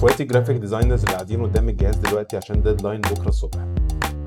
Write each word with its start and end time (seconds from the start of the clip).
اخواتي 0.00 0.24
graphic 0.24 0.56
designers 0.56 1.00
اللي 1.00 1.12
قاعدين 1.14 1.42
قدام 1.42 1.68
الجهاز 1.68 1.96
دلوقتي 1.96 2.36
عشان 2.36 2.62
deadline 2.62 3.00
بكرة 3.00 3.28
الصبح. 3.28 3.58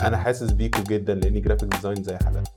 أنا 0.01 0.17
حاسس 0.17 0.51
بيكوا 0.51 0.83
جدا 0.83 1.15
لأني 1.15 1.39
graphic 1.39 1.69
design 1.69 2.03
زي 2.03 2.17
حالاتي. 2.17 2.51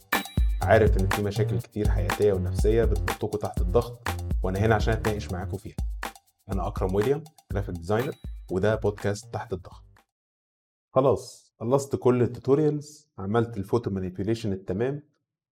عارف 0.63 0.97
إن 1.01 1.09
في 1.09 1.23
مشاكل 1.23 1.61
كتير 1.61 1.89
حياتية 1.89 2.33
ونفسية 2.33 2.85
بتحطكوا 2.85 3.39
تحت 3.39 3.61
الضغط 3.61 4.09
وأنا 4.43 4.59
هنا 4.59 4.75
عشان 4.75 4.93
أتناقش 4.93 5.33
معاكم 5.33 5.57
فيها. 5.57 5.77
أنا 6.53 6.67
أكرم 6.67 6.95
ويليام 6.95 7.25
graphic 7.53 7.75
designer 7.75 8.15
وده 8.51 8.75
بودكاست 8.75 9.35
تحت 9.35 9.53
الضغط. 9.53 9.85
خلاص 10.95 11.53
خلصت 11.61 11.97
كل 11.97 12.23
ال 12.23 12.31
tutorials 12.31 13.09
عملت 13.19 13.57
ال 13.57 13.62
photo 13.62 13.91
manipulation 13.91 14.53
التمام 14.53 15.03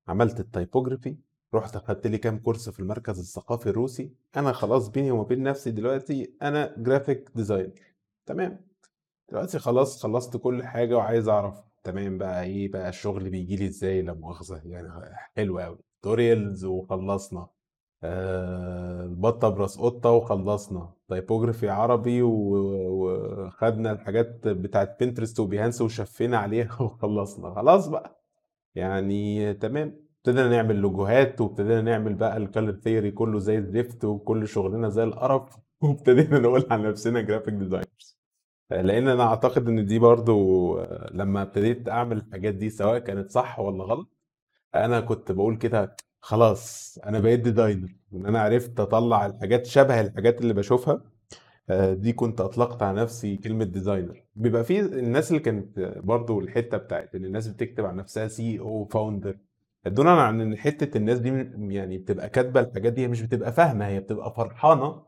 عملت 0.08 0.40
ال 0.40 0.47
typography 0.47 1.16
رحت 1.54 1.76
أخدت 1.76 2.06
لي 2.06 2.18
كام 2.18 2.38
course 2.38 2.68
في 2.68 2.80
المركز 2.80 3.18
الثقافي 3.18 3.68
الروسي. 3.68 4.12
أنا 4.36 4.52
خلاص 4.52 4.88
بيني 4.88 5.10
وما 5.10 5.22
بين 5.22 5.42
نفسي 5.42 5.70
دلوقتي 5.70 6.34
أنا 6.42 6.74
graphic 6.78 7.30
designer 7.34 7.72
تمام. 8.26 8.60
دلوقتي 9.30 9.58
خلاص 9.58 10.02
خلصت 10.02 10.36
كل 10.36 10.62
حاجة 10.64 10.96
وعايز 10.96 11.28
أعرف. 11.28 11.62
تمام 11.84 12.18
بقى 12.18 12.42
إيه 12.44 12.68
بقى 12.72 12.88
الشغل 12.88 13.30
بيجي 13.30 13.56
لي 13.56 13.66
إزاي 13.66 14.02
لا 14.02 14.12
مؤاخذه 14.12 14.60
يعني 14.64 14.88
حلو 15.36 15.58
قوي 15.58 15.78
tutorials 16.02 16.64
وخلصنا. 16.64 17.46
آه 18.02 19.04
البطه 19.04 19.48
براس 19.48 19.78
قطة 19.78 20.10
وخلصنا. 20.10 20.92
typography 21.08 21.68
عربي 21.68 22.22
وخدنا 22.22 23.92
الحاجات 23.92 24.48
بتاعت 24.48 24.96
Pinterest 25.00 25.40
و 25.40 25.45
Behance 25.45 25.80
وشفّينا 25.82 26.38
عليها 26.38 26.76
وخلصنا. 26.82 27.54
خلاص 27.54 27.88
بقى. 27.88 28.20
يعني 28.74 29.54
تمام. 29.54 30.03
ابتدينا 30.26 30.48
نعمل 30.48 30.76
لوجوهات 30.76 31.40
وابتدينا 31.40 31.80
نعمل 31.80 32.14
بقى 32.14 32.36
ال 32.36 32.42
color 32.42 32.72
theory 32.72 33.10
كله 33.10 33.38
زي 33.38 33.58
الزفت 33.58 34.04
وكل 34.04 34.48
شغلنا 34.48 34.88
زي 34.88 35.04
القرف 35.04 35.56
وابتدينا 35.82 36.38
نقول 36.38 36.66
عن 36.70 36.82
نفسنا 36.82 37.20
graphic 37.20 37.54
designers 37.54 38.18
لأن 38.70 39.08
أنا 39.08 39.22
أعتقد 39.22 39.68
إن 39.68 39.86
دي 39.86 39.98
برضو 39.98 40.78
لما 41.12 41.42
ابتديت 41.42 41.88
أعمل 41.88 42.16
الحاجات 42.16 42.54
دي 42.54 42.70
سواء 42.70 42.98
كانت 42.98 43.30
صح 43.30 43.60
ولا 43.60 43.84
غلط 43.84 44.08
أنا 44.74 45.00
كنت 45.00 45.32
بقول 45.32 45.56
كده 45.56 45.96
خلاص 46.20 46.98
أنا 47.06 47.20
بقيت 47.20 47.40
designer 47.40 47.96
وان 48.12 48.26
أنا 48.26 48.40
عرفت 48.40 48.80
أطلع 48.80 49.26
الحاجات 49.26 49.66
شبه 49.66 50.00
الحاجات 50.00 50.40
اللي 50.40 50.54
بشوفها 50.54 51.02
آه، 51.70 51.94
دي 51.94 52.12
كنت 52.12 52.40
أطلقت 52.40 52.82
على 52.82 53.02
نفسي 53.02 53.36
كلمة 53.36 53.64
designer 53.64 54.24
بيبقى 54.36 54.64
في 54.64 54.80
الناس 54.80 55.30
اللي 55.30 55.40
كانت 55.42 55.78
برضو 56.04 56.40
الحتة 56.40 56.76
بتاعت 56.76 57.14
إن 57.14 57.24
الناس 57.24 57.48
بتكتب 57.48 57.84
عن 57.86 57.96
نفسها 57.96 58.28
CEO 58.28 58.84
founder 58.84 59.38
دونا 59.86 60.22
عن 60.22 60.40
إن 60.40 60.56
حتة 60.56 60.98
الناس 60.98 61.18
دي 61.18 61.28
يعني 61.74 61.98
بتبقى 61.98 62.28
كاتبة 62.28 62.60
الحاجات 62.60 62.92
دي 62.92 63.02
هي 63.02 63.08
مش 63.08 63.22
بتبقى 63.22 63.52
فاهمة 63.52 63.86
هي 63.86 64.00
بتبقى 64.00 64.34
فرحانة 64.34 65.02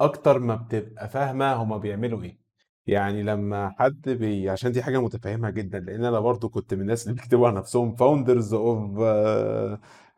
أكتر 0.00 0.38
ما 0.38 0.54
بتبقى 0.56 1.08
فاهمة 1.08 1.52
هما 1.54 1.76
بيعملوا 1.78 2.22
إيه. 2.22 2.38
يعني 2.86 3.22
لما 3.22 3.70
حد 3.78 4.08
بي 4.08 4.50
عشان 4.50 4.72
دي 4.72 4.82
حاجة 4.82 4.98
متفاهمها 5.00 5.50
جدا 5.50 5.80
لأن 5.80 6.04
أنا 6.04 6.20
برضو 6.20 6.48
كنت 6.48 6.74
من 6.74 6.80
الناس 6.80 7.06
اللي 7.06 7.14
بيكتبوا 7.20 7.48
عن 7.48 7.54
نفسهم 7.54 7.94
founders 7.96 8.54
of 8.54 8.98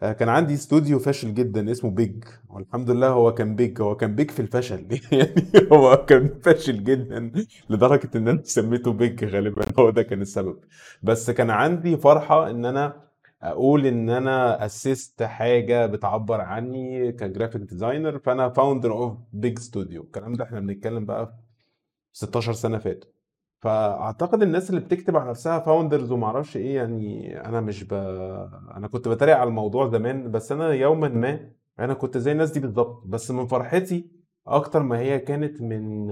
كان 0.00 0.28
عندي 0.28 0.54
استوديو 0.54 0.98
فاشل 0.98 1.34
جدا 1.34 1.70
اسمه 1.70 1.91
Big 1.91 2.24
والحمد 2.48 2.91
لله 2.91 3.08
هو 3.08 3.34
كان 3.34 3.56
Big 3.56 3.80
هو 3.80 3.96
كان 3.96 4.14
big 4.14 4.30
في 4.30 4.41
الفشل 4.41 4.86
يعني 5.12 5.34
هو 5.72 5.96
كان 5.96 6.41
فاشل 6.42 6.84
جدا 6.84 7.32
لدرجة 7.70 8.10
إن 8.16 8.28
أنا 8.28 8.42
سميته 8.44 8.92
Big 8.92 9.24
غالبا 9.24 9.64
هو 9.78 9.91
ده 9.91 10.02
كان 10.02 10.20
السبب. 10.20 10.58
بس 11.02 11.30
كان 11.30 11.50
عندي 11.50 11.96
فرحة 11.96 12.50
إن 12.50 12.64
أنا 12.64 13.05
أقول 13.50 13.86
إن 13.86 14.11
أنا 14.11 14.64
اسست 14.66 15.22
حاجة 15.22 15.86
بتعبر 15.86 16.41
عني 16.41 17.12
ك 17.12 17.19
graphic 17.19 17.62
designer 17.62 18.19
فأنا 18.19 18.48
founder 18.48 18.92
of 18.92 19.19
Big 19.32 19.58
Studio 19.58 20.02
الكلام 20.03 20.32
ده 20.32 20.44
إحنا 20.44 20.60
بنتكلم 20.60 21.04
بقى 21.06 21.26
في 21.26 21.32
16 22.19 22.53
سنة 22.53 22.78
فاتوا 22.78 23.10
فأعتقد 23.60 24.43
الناس 24.43 24.70
اللي 24.70 24.81
بتكتب 24.81 25.16
على 25.16 25.31
نفسها 25.31 25.59
founders 25.59 26.12
وما 26.12 26.26
أعرفش 26.26 26.56
إيه 26.56 26.76
يعني 26.76 27.37
أنا 27.47 27.60
مش 27.60 27.84
ب... 27.84 27.94
أنا 28.76 28.88
كنت 28.88 29.09
بتريق 29.09 29.37
على 29.37 29.49
الموضوع 29.49 29.88
زمان 29.88 30.31
بس 30.31 30.53
أنا 30.53 30.69
يوما 30.72 31.09
ما 31.09 31.50
أنا 31.81 31.94
كنت 31.94 32.19
زي 32.19 32.32
الناس 32.32 32.50
دي 32.50 32.60
بالظبط 32.60 33.03
بس 33.06 33.31
من 33.31 33.47
فرحتي 33.47 34.10
أكتر 34.47 34.82
ما 34.82 34.99
هي 34.99 35.19
كانت 35.19 35.62
من 35.62 36.06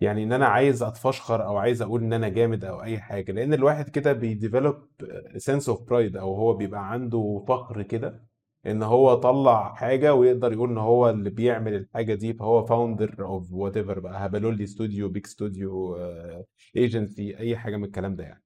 يعني 0.00 0.22
إن 0.24 0.32
أنا 0.32 0.46
عايز 0.46 0.82
أتفشخر 0.82 1.44
أو 1.46 1.56
عايز 1.56 1.82
أقول 1.82 2.02
إن 2.02 2.12
أنا 2.12 2.28
جامد 2.28 2.64
أو 2.64 2.82
أي 2.82 2.98
حاجة 2.98 3.32
لأن 3.32 3.54
الواحد 3.54 3.88
كده 3.88 4.12
بي 4.12 4.26
develop 4.26 4.76
sense 5.36 5.68
of 5.68 5.82
pride 5.82 6.16
أو 6.16 6.34
هو 6.34 6.54
بيبقى 6.54 6.92
عنده 6.92 7.44
فخر 7.48 7.82
كده 7.82 8.28
إن 8.66 8.82
هو 8.82 9.14
طلع 9.14 9.74
حاجة 9.74 10.14
ويقدر 10.14 10.52
يقول 10.52 10.70
إن 10.70 10.78
هو 10.78 11.10
اللي 11.10 11.30
بيعمل 11.30 11.74
الحاجة 11.74 12.14
دي 12.14 12.32
فهو 12.34 12.66
founder 12.66 13.24
of 13.26 13.52
whatever 13.52 13.98
بقى 14.00 14.26
هبلولي 14.26 14.66
studio 14.66 15.08
Big 15.08 15.26
Studio 15.26 15.96
ايجنسي 16.76 17.38
أي 17.38 17.56
حاجة 17.56 17.76
من 17.76 17.84
الكلام 17.84 18.16
ده 18.16 18.24
يعني. 18.24 18.42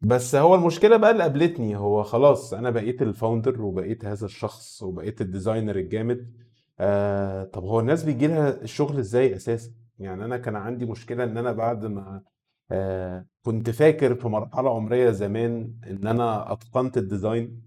بس 0.00 0.34
هو 0.34 0.54
المشكلة 0.54 0.96
بقى 0.96 1.10
اللي 1.10 1.22
قابلتني 1.22 1.76
هو 1.76 2.02
خلاص 2.02 2.54
أنا 2.54 2.70
بقيت 2.70 3.02
ال 3.02 3.09
founder 3.09 3.62
وبقيت 3.62 4.04
هذا 4.04 4.26
الشخص 4.26 4.82
وبقيت 4.82 5.20
ال 5.20 5.26
designer 5.26 5.76
الجامد 5.76 6.32
آه 6.80 7.44
طب 7.44 7.64
هو 7.64 7.80
الناس 7.80 8.04
بيجي 8.04 8.26
لها 8.26 8.62
الشغل 8.62 8.98
إزاي 8.98 9.36
أساسا؟ 9.36 9.70
يعني 10.00 10.24
أنا 10.24 10.36
كان 10.36 10.56
عندي 10.56 10.86
مشكلة 10.86 11.24
إن 11.24 11.38
أنا 11.38 11.52
بعد 11.52 11.86
ما 11.86 12.22
آه 12.70 13.26
كنت 13.42 13.70
فاكر 13.70 14.14
في 14.14 14.28
مرحلة 14.28 14.70
عمرية 14.76 15.10
زمان 15.10 15.74
إن 15.86 16.06
أنا 16.06 16.52
أتقنت 16.52 16.98
ال 16.98 17.07
design 17.07 17.62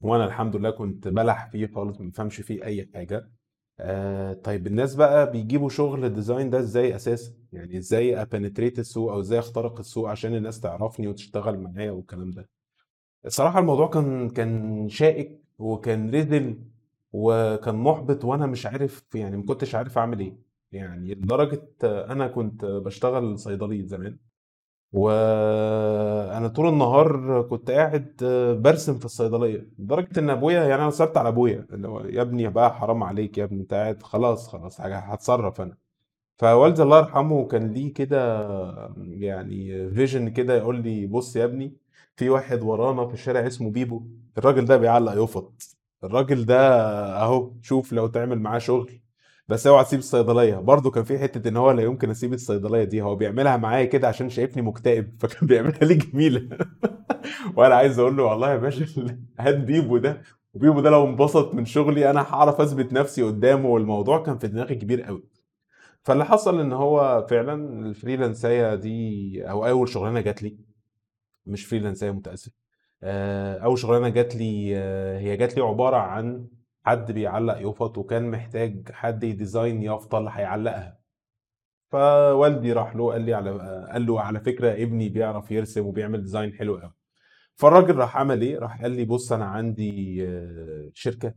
وأنا 0.00 0.24
الحمد 0.26 0.56
لله 0.56 0.70
كنت 0.70 1.08
بلح 1.08 1.50
فيه 1.50 1.66
خالص 1.66 2.00
ما 2.00 2.08
بفهمش 2.10 2.40
فيه 2.40 2.64
أي 2.64 2.90
حاجة. 2.94 3.30
آه 3.80 4.32
طيب 4.32 4.66
الناس 4.66 4.94
بقى 4.94 5.30
بيجيبوا 5.32 5.68
شغل 5.68 6.04
ال 6.04 6.11
design 6.11 6.50
ده 6.50 6.58
إزاي 6.58 6.96
أساسا؟ 6.96 7.32
يعني 7.52 7.78
إزاي 7.78 8.22
أ 8.22 8.28
penetrate 8.28 8.78
السوق 8.78 9.12
أو 9.12 9.20
إزاي 9.20 9.38
أخترق 9.38 9.78
السوق 9.78 10.08
عشان 10.10 10.34
الناس 10.34 10.60
تعرفني 10.60 11.08
وتشتغل 11.08 11.58
معايا 11.58 11.90
والكلام 11.90 12.30
ده؟ 12.30 12.48
الصراحة 13.26 13.58
الموضوع 13.60 13.86
كان 13.88 14.30
كان 14.30 14.88
شائك 14.88 15.40
وكان 15.58 16.10
رذل 16.10 16.58
وكان 17.12 17.74
محبط 17.74 18.24
وأنا 18.24 18.46
مش 18.46 18.66
عارف 18.66 19.04
يعني 19.14 19.36
ما 19.36 19.44
كنتش 19.44 19.74
عارف 19.74 19.98
أعمل 19.98 20.20
إيه. 20.20 20.43
يعني 20.74 21.14
لدرجة 21.14 21.62
أنا 21.84 22.26
كنت 22.28 22.64
بشتغل 22.64 23.38
صيدلي 23.38 23.86
زمان 23.86 24.18
وأنا 24.92 26.48
طول 26.48 26.68
النهار 26.68 27.42
كنت 27.42 27.70
قاعد 27.70 28.16
برسم 28.62 28.98
في 28.98 29.04
الصيدلية 29.04 29.68
لدرجة 29.78 30.18
إن 30.20 30.30
أبويا 30.30 30.64
يعني 30.64 30.82
أنا 30.82 30.90
صرت 30.90 31.16
على 31.16 31.28
أبويا 31.28 31.66
اللي 31.72 31.88
هو 31.88 32.00
يا 32.00 32.22
ابني 32.22 32.48
بقى 32.48 32.74
حرام 32.74 33.02
عليك 33.02 33.38
يا 33.38 33.44
ابني 33.44 33.60
أنت 33.60 33.74
قاعد 33.74 34.02
خلاص 34.02 34.48
خلاص 34.48 34.80
هتصرف 34.80 35.60
أنا. 35.60 35.76
فوالدي 36.38 36.82
الله 36.82 36.98
يرحمه 36.98 37.46
كان 37.46 37.72
ليه 37.72 37.94
كده 37.94 38.48
يعني 38.98 39.90
فيجن 39.90 40.28
كده 40.28 40.54
يقول 40.56 40.82
لي 40.82 41.06
بص 41.06 41.36
يا 41.36 41.44
ابني 41.44 41.76
في 42.16 42.28
واحد 42.30 42.62
ورانا 42.62 43.06
في 43.06 43.14
الشارع 43.14 43.46
اسمه 43.46 43.70
بيبو 43.70 44.02
الراجل 44.38 44.64
ده 44.64 44.76
بيعلق 44.76 45.24
يفط 45.24 45.76
الراجل 46.04 46.46
ده 46.46 46.58
أهو 47.22 47.52
شوف 47.62 47.92
لو 47.92 48.06
تعمل 48.06 48.38
معاه 48.40 48.58
شغل. 48.58 49.00
بس 49.48 49.66
اوعى 49.66 49.84
تسيب 49.84 49.98
الصيدلية. 49.98 50.56
برضه 50.56 50.90
كان 50.90 51.04
في 51.04 51.18
حتة 51.18 51.48
إن 51.48 51.56
هو 51.56 51.70
لا 51.70 51.82
يمكن 51.82 52.10
أسيب 52.10 52.32
الصيدلية 52.32 52.84
دي. 52.84 53.02
هو 53.02 53.16
بيعملها 53.16 53.56
معايا 53.56 53.84
كده 53.84 54.08
عشان 54.08 54.28
شايفني 54.30 54.62
مكتئب. 54.62 55.16
فكان 55.20 55.46
بيعملها 55.48 55.84
لي 55.84 55.94
جميلة. 55.94 56.58
وأنا 57.56 57.74
عايز 57.74 57.98
أقول 57.98 58.16
له 58.16 58.22
والله 58.22 58.50
يا 58.52 58.56
باشا 58.56 58.86
هات 59.40 59.56
بيبو 59.56 59.98
ده. 59.98 60.22
وبيبو 60.54 60.80
ده 60.80 60.90
لو 60.90 61.04
انبسط 61.06 61.54
من 61.54 61.64
شغلي 61.64 62.10
أنا 62.10 62.20
هعرف 62.22 62.60
أثبت 62.60 62.92
نفسي 62.92 63.22
قدامه. 63.22 63.68
والموضوع 63.68 64.22
كان 64.22 64.38
في 64.38 64.48
دماغي 64.48 64.74
كبير 64.74 65.02
قوي 65.02 65.24
فاللي 66.02 66.24
حصل 66.24 66.60
إن 66.60 66.72
هو 66.72 67.26
فعلا 67.30 67.86
ال 67.86 67.93
freelance 67.93 68.59
ايه 68.59 68.74
دي 68.74 69.42
أو 69.50 69.66
أول 69.66 69.88
شغلانة 69.88 70.20
جات 70.20 70.42
لي. 70.42 70.58
مش 71.46 71.66
freelance 71.66 72.02
ايه 72.02 72.10
متأسف. 72.10 72.52
آه، 73.02 73.58
أول 73.58 73.78
شغلانة 73.78 74.08
جات 74.08 74.36
لي 74.36 74.72
آه، 74.76 75.18
هي 75.18 75.36
جات 75.36 75.56
لي 75.56 75.62
عبارة 75.62 75.96
عن 75.96 76.46
حد 76.84 77.12
بيعلق 77.12 77.58
يافط 77.60 77.98
وكان 77.98 78.30
محتاج 78.30 78.92
حد 78.92 79.24
ي 79.24 79.32
design 79.32 79.82
يافطه 79.82 80.18
اللي 80.18 80.30
هيعلقها. 80.34 80.98
فوالدي 81.92 82.72
راح 82.72 82.96
له 82.96 83.12
قال 83.12 83.22
لي 83.22 83.34
على 83.34 83.50
قال 83.92 84.06
له 84.06 84.20
على 84.20 84.40
فكرة 84.40 84.72
ابني 84.72 85.08
بيعرف 85.08 85.50
يرسم 85.50 85.86
وبيعمل 85.86 86.22
design 86.22 86.52
حلو 86.54 86.76
قوي. 86.78 86.92
فالراجل 87.56 87.96
راح 87.96 88.16
عمل 88.16 88.42
إيه؟ 88.42 88.58
راح 88.58 88.82
قال 88.82 88.90
لي 88.90 89.04
بص 89.04 89.32
أنا 89.32 89.44
عندي 89.44 90.18
آه، 90.28 90.90
شركة 90.94 91.34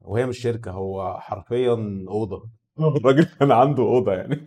وهي 0.00 0.26
مش 0.26 0.38
شركة 0.38 0.70
هو 0.70 1.18
حرفيا 1.20 2.06
أوضة. 2.08 2.50
الراجل 2.80 3.24
كان 3.40 3.52
عنده 3.52 3.82
أوضة 3.82 4.12
يعني. 4.14 4.46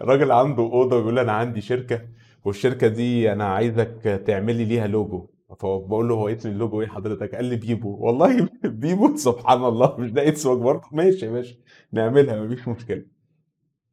الراجل 0.00 0.32
عنده 0.32 0.62
أوضة 0.62 0.96
ويقول 0.96 1.14
لي 1.14 1.20
أنا 1.20 1.32
عندي 1.32 1.60
شركة 1.60 2.08
والشركة 2.44 2.88
دي 2.88 3.32
أنا 3.32 3.44
عايزك 3.44 4.22
تعمل 4.26 4.56
لي 4.56 4.64
ليها 4.64 4.86
لوجو 4.86 5.28
فبقول 5.60 6.08
له 6.08 6.14
هو 6.14 6.28
اسم 6.28 6.48
اللوجو 6.50 6.80
إيه 6.82 6.86
حضرتك؟ 6.88 7.34
قال 7.34 7.44
لي 7.44 7.56
بيبو. 7.56 7.96
والله 8.06 8.48
بيبو؟ 8.64 9.16
سبحان 9.16 9.64
الله. 9.64 9.96
مش 10.00 10.10
ده 10.12 10.28
اسمك 10.28 10.58
برضه؟ 10.58 10.88
ماشي 10.92 11.26
يا 11.26 11.30
باشا 11.30 11.56
نعملها 11.92 12.42
مفيش 12.44 12.68
مشكلة. 12.68 13.04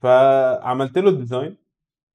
فعملت 0.02 0.98
له 0.98 1.10
ال 1.10 1.17
design 1.17 1.58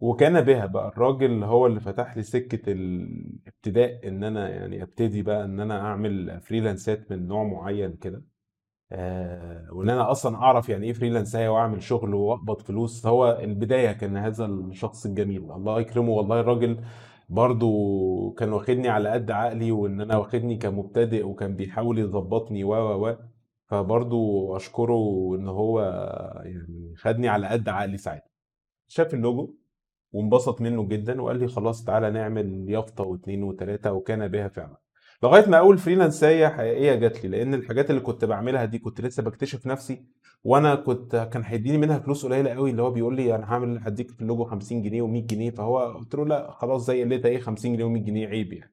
وكان 0.01 0.41
بها 0.41 0.67
بقى 0.67 0.89
الراجل 0.89 1.45
هو 1.45 1.67
اللي 1.67 1.81
فتح 1.81 2.17
لي 2.17 2.23
سكة 2.23 2.73
الابتداء 2.73 4.09
إن 4.09 4.25
أنا 4.25 4.49
يعني 4.49 4.83
أبتدي 4.83 5.23
بقى 5.23 5.45
إن 5.45 5.61
أنا 5.61 5.81
أعمل 5.81 6.41
freelance 6.41 7.06
ات 7.06 7.13
من 7.13 7.27
نوع 7.29 7.45
معين 7.45 7.93
كده. 7.97 8.25
آه، 8.93 9.69
وإن 9.73 9.91
أنا 9.91 10.11
أصلا 10.11 10.37
أعرف 10.37 10.69
يعني 10.69 10.87
إيه 10.87 10.93
فريلانسايه 10.93 11.49
وأعمل 11.49 11.83
شغل 11.83 12.15
وأقبض 12.15 12.61
فلوس. 12.63 13.07
هو 13.07 13.39
البداية 13.43 13.93
كان 13.93 14.17
هذا 14.17 14.47
الشخص 14.47 15.07
الجميل. 15.07 15.53
الله 15.53 15.81
يكرمه. 15.81 16.11
والله 16.11 16.41
الراجل 16.41 16.79
برضو 17.29 18.31
كان 18.33 18.53
واخدني 18.53 18.89
على 18.89 19.09
قد 19.11 19.31
عقلي 19.31 19.73
وإن 19.73 20.01
أنا 20.01 20.17
واخدني 20.17 20.57
كمبتدئ 20.57 21.23
وكان 21.27 21.57
بيحاول 21.57 21.99
يظبطني 21.99 22.65
و 22.65 22.71
و 22.75 23.09
و. 23.09 23.17
فبرضو 23.67 24.57
أشكره 24.57 25.35
إن 25.35 25.49
هو 25.49 25.81
يعني 26.45 26.95
خدني 26.97 27.29
على 27.29 27.47
قد 27.47 27.69
عقلي 27.69 27.97
ساعتها. 27.99 28.31
شاف 28.89 29.15
اللوجو 29.15 29.55
وانبسط 30.13 30.61
منه 30.61 30.89
جدا 30.89 31.23
وقال 31.23 31.39
لي 31.39 31.49
خلاص 31.49 31.85
تعالى 31.85 32.11
نعمل 32.11 32.71
يافطة 32.71 33.05
واثنين 33.05 33.43
وثلاثه 33.43 33.93
وكان 33.93 34.29
بها 34.29 34.49
فعلا. 34.49 34.86
لغاية 35.23 35.47
ما 35.49 35.59
أول 35.59 35.79
freelance 35.79 36.36
يه 36.36 36.49
حقيقية 36.49 36.95
جات 36.95 37.25
لي 37.25 37.29
لأن 37.29 37.55
الحاجات 37.55 37.91
اللي 37.91 38.01
كنت 38.01 38.25
بعملها 38.25 38.65
دي 38.65 38.79
كنت 38.79 39.01
لسه 39.01 39.23
بكتشف 39.23 39.67
نفسي 39.67 40.03
وأنا 40.45 40.75
كنت 40.75 41.29
كان 41.33 41.43
هيديني 41.45 41.79
منها 41.79 41.99
فلوس 41.99 42.27
قليلة 42.27 42.51
قوي 42.51 42.71
اللي 42.71 42.83
هو 42.83 42.91
بيقول 42.91 43.17
لي 43.17 43.35
أنا 43.35 43.45
هعمل 43.53 43.79
هديك 43.83 44.11
في 44.11 44.23
اللوجو 44.23 44.45
50 44.45 44.83
جنيه 44.83 45.03
و100 45.03 45.27
جنيه 45.27 45.51
فهو 45.51 45.79
قلت 45.79 46.15
له 46.15 46.27
لأ 46.27 46.51
خلاص 46.51 46.87
زي 46.87 47.05
قلتها 47.05 47.29
إيه 47.29 47.39
50 47.41 47.77
جنيه 47.77 47.85
و100 47.85 48.05
جنيه 48.05 48.27
عيب 48.29 48.53
يعني. 48.53 48.73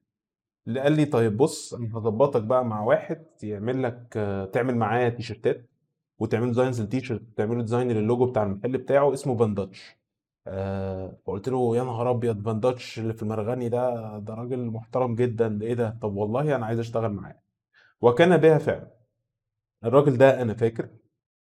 اللي 0.67 0.79
قال 0.79 0.91
لي 0.91 1.05
طيب 1.05 1.37
بص 1.37 1.73
أنا 1.73 1.97
هظبطك 1.97 2.43
بقى 2.43 2.65
مع 2.65 2.83
واحد 2.83 3.25
يعمل 3.43 3.83
لك 3.83 4.07
تعمل 4.53 4.77
معاه 4.77 5.09
تيشرتات 5.09 5.69
وتعمل 6.19 6.47
designs 6.47 6.81
للتيشرت 6.81 7.21
تعمله 7.37 7.61
design 7.61 7.91
لل 7.91 8.03
logo 8.03 8.25
بتاع 8.25 8.43
المحل 8.43 8.77
بتاعه 8.77 9.13
اسمه 9.13 9.35
بانداتش 9.35 9.95
آه 10.47 11.17
فقلت 11.25 11.49
له 11.49 11.77
يا 11.77 11.83
نهار 11.83 12.11
أبيض 12.11 12.35
بانداتش 12.43 12.99
اللي 12.99 13.13
في 13.13 13.23
المرغني 13.23 13.69
ده 13.69 14.17
ده 14.19 14.33
راجل 14.33 14.65
محترم 14.65 15.15
جدا 15.15 15.61
إيه 15.61 15.73
ده؟ 15.73 15.97
طب 16.01 16.15
والله 16.15 16.55
أنا 16.55 16.65
عايز 16.65 16.79
أشتغل 16.79 17.11
معاه. 17.13 17.39
وكان 18.01 18.37
بها 18.37 18.57
فعلا. 18.57 18.91
الراجل 19.83 20.17
ده 20.17 20.41
أنا 20.41 20.53
فاكر 20.53 20.89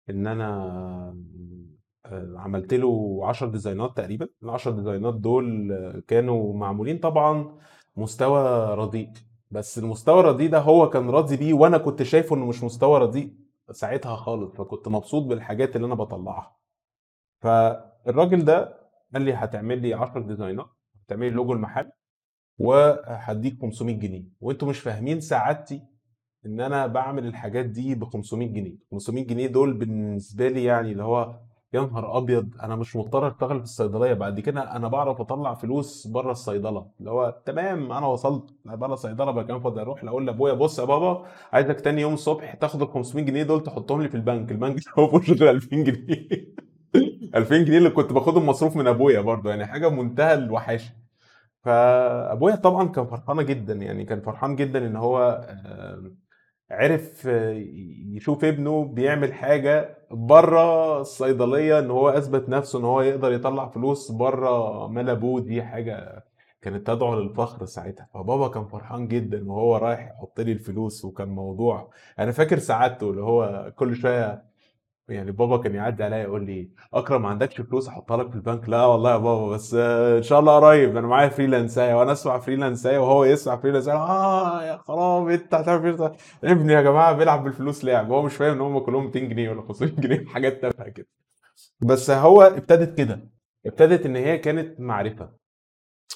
إن 0.10 0.28
أنا 0.28 0.48
آه، 2.06 2.34
عملت 2.38 2.74
له 2.74 3.20
10 3.24 3.48
design 3.48 3.90
ات 3.90 3.98
تقريبا. 3.98 4.28
ال 4.44 4.50
10 4.50 4.72
design 4.72 5.08
ات 5.08 5.14
دول 5.16 5.74
كانوا 6.08 6.54
معمولين 6.54 6.98
طبعا 7.00 7.58
مستوى 7.96 8.66
رديء. 8.76 9.10
بس 9.52 9.78
المستوى 9.78 10.20
الرديء 10.20 10.50
ده 10.50 10.60
هو 10.60 10.90
كان 10.90 11.10
راضي 11.10 11.38
بيه 11.38 11.54
وأنا 11.54 11.78
كنت 11.78 12.04
شايفه 12.04 12.36
إنه 12.36 12.46
مش 12.46 12.64
مستوى 12.64 13.00
رديء 13.00 13.34
ساعتها 13.72 14.16
خالص. 14.16 14.52
فكنت 14.56 14.88
مبسوط 14.88 15.24
بالحاجات 15.24 15.76
اللي 15.76 15.88
أنا 15.88 15.96
بطلعها. 15.96 16.58
فالراجل 17.42 18.46
ده 18.46 18.83
قال 19.14 19.22
لي 19.22 19.34
هتعمل 19.34 19.82
لي 19.82 19.94
10 19.94 20.22
design 20.22 20.61
ات 20.61 20.68
هتعمل 21.06 21.26
لي 21.28 21.32
لوجو 21.34 21.54
المحل 21.54 21.92
وهديك 22.60 23.62
500 23.62 23.96
جنيه. 24.00 24.24
وانتوا 24.42 24.68
مش 24.70 24.80
فاهمين 24.80 25.22
سعادتي 25.22 25.82
ان 26.46 26.62
أنا 26.62 26.88
بعمل 26.88 27.28
الحاجات 27.28 27.66
دي 27.66 27.96
ب 27.96 28.04
500 28.06 28.48
جنيه. 28.48 28.76
500 28.92 29.28
جنيه 29.28 29.48
دول 29.48 29.74
بالنسبة 29.74 30.48
لي 30.50 30.64
يعني 30.64 30.92
اللي 30.92 31.04
هو 31.04 31.40
يا 31.74 31.82
نهار 31.82 32.18
أبيض 32.18 32.56
أنا 32.64 32.76
مش 32.76 32.96
مضطر 32.96 33.28
أشتغل 33.28 33.58
في 33.58 33.64
الصيدلية. 33.64 34.14
بعد 34.14 34.40
كده 34.40 34.76
أنا 34.76 34.88
بعرف 34.88 35.22
أطلع 35.22 35.54
فلوس 35.54 36.08
بره 36.08 36.32
الصيدلة. 36.32 36.92
اللي 37.00 37.12
هو 37.12 37.42
تمام 37.46 37.92
أنا 37.92 38.08
وصلت. 38.08 38.56
بره 38.66 38.94
الصيدلة 38.94 39.32
بقى 39.32 39.44
كان 39.46 39.60
فاضي 39.60 39.82
أروح 39.82 40.04
أقول 40.04 40.26
لأبويا 40.28 40.54
بص 40.54 40.80
يا 40.80 40.86
بابا 40.86 41.26
عايزك 41.54 41.82
تاني 41.82 42.02
يوم 42.02 42.14
الصبح 42.14 42.54
تاخد 42.56 42.82
ال 42.82 42.88
500 42.88 43.26
جنيه 43.26 43.44
دول 43.44 43.64
تحطهم 43.64 44.02
لي 44.02 44.10
في 44.10 44.16
البنك. 44.16 44.52
البنك 44.52 44.80
هو 45.00 45.12
ما 45.12 45.20
غير 45.20 45.50
2000 45.52 45.84
جنيه. 45.84 46.54
2000 47.36 47.58
جنيه 47.58 47.78
اللي 47.78 47.90
كنت 47.90 48.14
باخدهم 48.14 48.46
مصروف 48.50 48.76
من 48.76 48.88
أبويا 48.88 49.22
برضه 49.22 49.50
يعني 49.50 49.66
حاجة 49.66 49.90
منتهى 49.90 50.34
الوحاشة. 50.34 50.94
فأبويا 51.64 52.56
طبعا 52.56 52.88
كان 52.88 53.06
فرحانه 53.06 53.42
جدا 53.42 53.74
يعني 53.74 54.06
كان 54.06 54.22
فرحان 54.22 54.56
جدا 54.56 54.88
إن 54.88 54.96
هو 54.96 55.48
عرف 56.72 57.26
يشوف 58.16 58.46
ابنه 58.46 58.86
بيعمل 58.86 59.34
حاجة 59.34 59.98
بره 60.12 61.02
الصيدلية 61.02 61.80
إن 61.80 61.92
هو 61.92 62.10
أثبت 62.10 62.50
نفسه 62.50 62.80
إن 62.80 62.86
هو 62.86 63.02
يقدر 63.02 63.32
يطلع 63.34 63.70
فلوس 63.70 64.12
بره 64.12 64.88
مال 64.88 65.10
أبوه. 65.10 65.42
دي 65.42 65.64
حاجة 65.64 66.26
كانت 66.62 66.88
تدعو 66.88 67.20
للفخر 67.20 67.66
ساعتها. 67.66 68.08
فبابا 68.14 68.48
كان 68.48 68.66
فرحان 68.66 69.08
جدا 69.08 69.52
وهو 69.52 69.78
رايح 69.78 70.12
يحط 70.12 70.40
لي 70.40 70.52
الفلوس 70.52 71.06
وكان 71.06 71.28
موضوع 71.30 71.92
أنا 72.20 72.32
فاكر 72.32 72.60
سعادته 72.60 73.10
اللي 73.10 73.22
هو 73.22 73.72
كل 73.76 73.96
شوية 73.96 74.53
يعني 75.10 75.32
بابا 75.32 75.58
كان 75.58 75.76
يعدي 75.76 76.04
عليا 76.04 76.18
يقول 76.18 76.46
لي 76.46 76.70
أكرم 76.94 77.22
ما 77.22 77.30
عندكش 77.30 77.62
فلوس 77.62 77.88
أحطها 77.88 78.18
لك 78.18 78.30
في 78.30 78.36
البنك؟ 78.36 78.70
لا 78.70 78.86
والله 78.86 79.12
يا 79.12 79.18
بابا 79.18 79.48
بس 79.54 79.74
إن 80.18 80.24
شاء 80.24 80.40
الله 80.40 80.56
قريب 80.56 80.98
أنا 80.98 81.08
معايا 81.08 81.30
فريلانساية 81.30 81.94
وأنا 81.94 82.12
أسمع 82.12 82.40
فريلانساية 82.40 82.98
وهو 82.98 83.26
يسمع 83.26 83.58
فريلانساية. 83.58 83.96
آه 83.96 84.64
يا 84.64 84.78
خراب 84.78 85.30
أنت 85.30 85.54
هتعمل 85.54 86.12
ابني 86.44 86.74
يا 86.74 86.82
جماعة 86.82 87.14
بيلعب 87.14 87.44
بالفلوس 87.44 87.86
لعب. 87.86 88.12
هو 88.12 88.22
مش 88.22 88.36
فاهم 88.36 88.54
إن 88.56 88.62
هم 88.62 88.80
كلهم 88.80 89.06
200 89.06 89.20
جنيه 89.20 89.50
ولا 89.50 89.62
500 89.62 89.92
جنيه 89.94 90.26
حاجات 90.34 90.62
تافهة 90.62 90.90
كده. 90.90 91.08
بس 91.82 92.10
هو 92.12 92.42
ابتدت 92.42 92.98
كده 92.98 93.30
ابتدت 93.66 94.06
إن 94.06 94.16
هي 94.16 94.38
كانت 94.38 94.80
معرفة. 94.80 95.30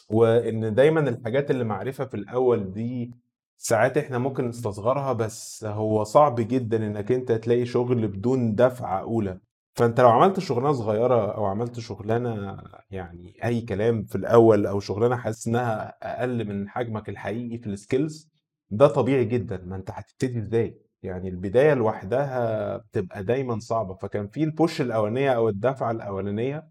وإن 0.10 0.74
دايما 0.76 1.00
الحاجات 1.10 1.52
اللي 1.52 1.64
معرفة 1.64 2.06
في 2.06 2.14
الأول 2.14 2.74
دي 2.74 3.12
ساعات 3.58 3.98
إحنا 3.98 4.18
ممكن 4.18 4.48
نستصغرها 4.48 5.14
بس 5.14 5.66
هو 5.66 6.04
صعب 6.04 6.36
جدا 6.36 6.78
إنك 6.88 7.12
أنت 7.12 7.32
تلاقي 7.32 7.66
شغل 7.66 8.08
بدون 8.08 8.56
دفعة 8.56 9.00
أولى. 9.02 9.40
فأنت 9.76 10.02
لو 10.02 10.10
عملت 10.10 10.40
شغلانة 10.40 10.72
صغيرة 10.74 11.32
أو 11.32 11.46
عملت 11.46 11.80
شغلانة 11.80 12.58
يعني 12.92 13.36
أي 13.44 13.62
كلام 13.62 14.04
في 14.06 14.16
الأول 14.16 14.66
أو 14.68 14.80
شغلانة 14.80 15.16
حاسس 15.16 15.48
إنها 15.48 15.94
أقل 16.04 16.46
من 16.48 16.70
حجمك 16.70 17.10
الحقيقي 17.10 17.58
في 17.58 17.68
ال 17.68 17.77
skills 17.77 18.30
ده 18.70 18.88
طبيعي 18.88 19.26
جدا. 19.26 19.58
ما 19.66 19.76
أنت 19.76 19.92
هتبتدي 19.92 20.40
إزاي؟ 20.40 20.82
يعني 21.04 21.30
البداية 21.30 21.74
لوحدها 21.74 22.78
بتبقى 22.78 23.24
دايما 23.24 23.60
صعبة. 23.60 23.94
فكان 23.96 24.28
في 24.28 24.44
ال 24.44 24.51
push 24.51 24.82
الأولانية 24.82 25.32
أو 25.32 25.50
الدفعة 25.50 25.92
الأولانية 25.92 26.68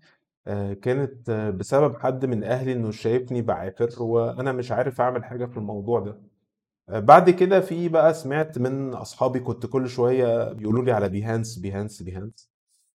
آه، 0.47 0.73
كانت 0.73 1.31
بسبب 1.31 1.97
حد 1.97 2.25
من 2.27 2.44
أهلي 2.44 2.73
إنه 2.73 2.91
شايفني 2.91 3.43
بعافر 3.43 4.03
وأنا 4.03 4.53
مش 4.53 4.73
عارف 4.73 5.00
أعمل 5.00 5.25
حاجة 5.25 5.47
في 5.47 5.56
الموضوع 5.56 6.00
ده. 6.00 6.36
بعد 6.88 7.31
كده 7.31 7.61
في 7.61 7.88
بقى 7.88 8.15
سمعت 8.15 8.59
من 8.59 8.94
أصحابي 8.94 9.41
كنت 9.41 9.67
كل 9.67 9.88
شوية 9.88 10.53
بيقولوا 10.53 10.85
لي 10.85 10.93
على 10.93 11.09
Behance 11.08 11.58
Behance 11.58 12.03
Behance 12.03 12.50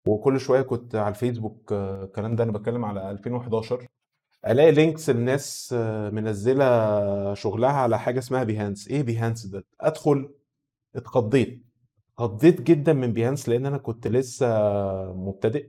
وكل 0.06 0.40
شوية 0.40 0.62
كنت 0.62 0.94
على 0.94 1.08
الفيسبوك 1.08 1.72
الكلام 1.72 2.36
ده 2.36 2.44
أنا 2.44 2.52
بتكلم 2.52 2.84
على 2.84 3.10
2011 3.10 3.86
ألاقي 4.46 4.72
links 4.72 5.10
الناس 5.10 5.74
آه، 5.78 6.10
منزلة 6.10 7.34
شغلها 7.34 7.70
على 7.72 7.98
حاجة 7.98 8.18
اسمها 8.18 8.44
Behance 8.44 8.88
إيه 8.88 9.02
Behance 9.02 9.46
ده؟ 9.46 9.64
أدخل 9.80 10.34
اتخضيت 10.96 11.62
اتخضيت 12.14 12.60
جدا 12.62 12.92
من 12.92 13.12
Behance 13.12 13.48
لأن 13.48 13.66
أنا 13.66 13.78
كنت 13.78 14.06
لسه 14.08 14.46
مبتدئ. 15.12 15.68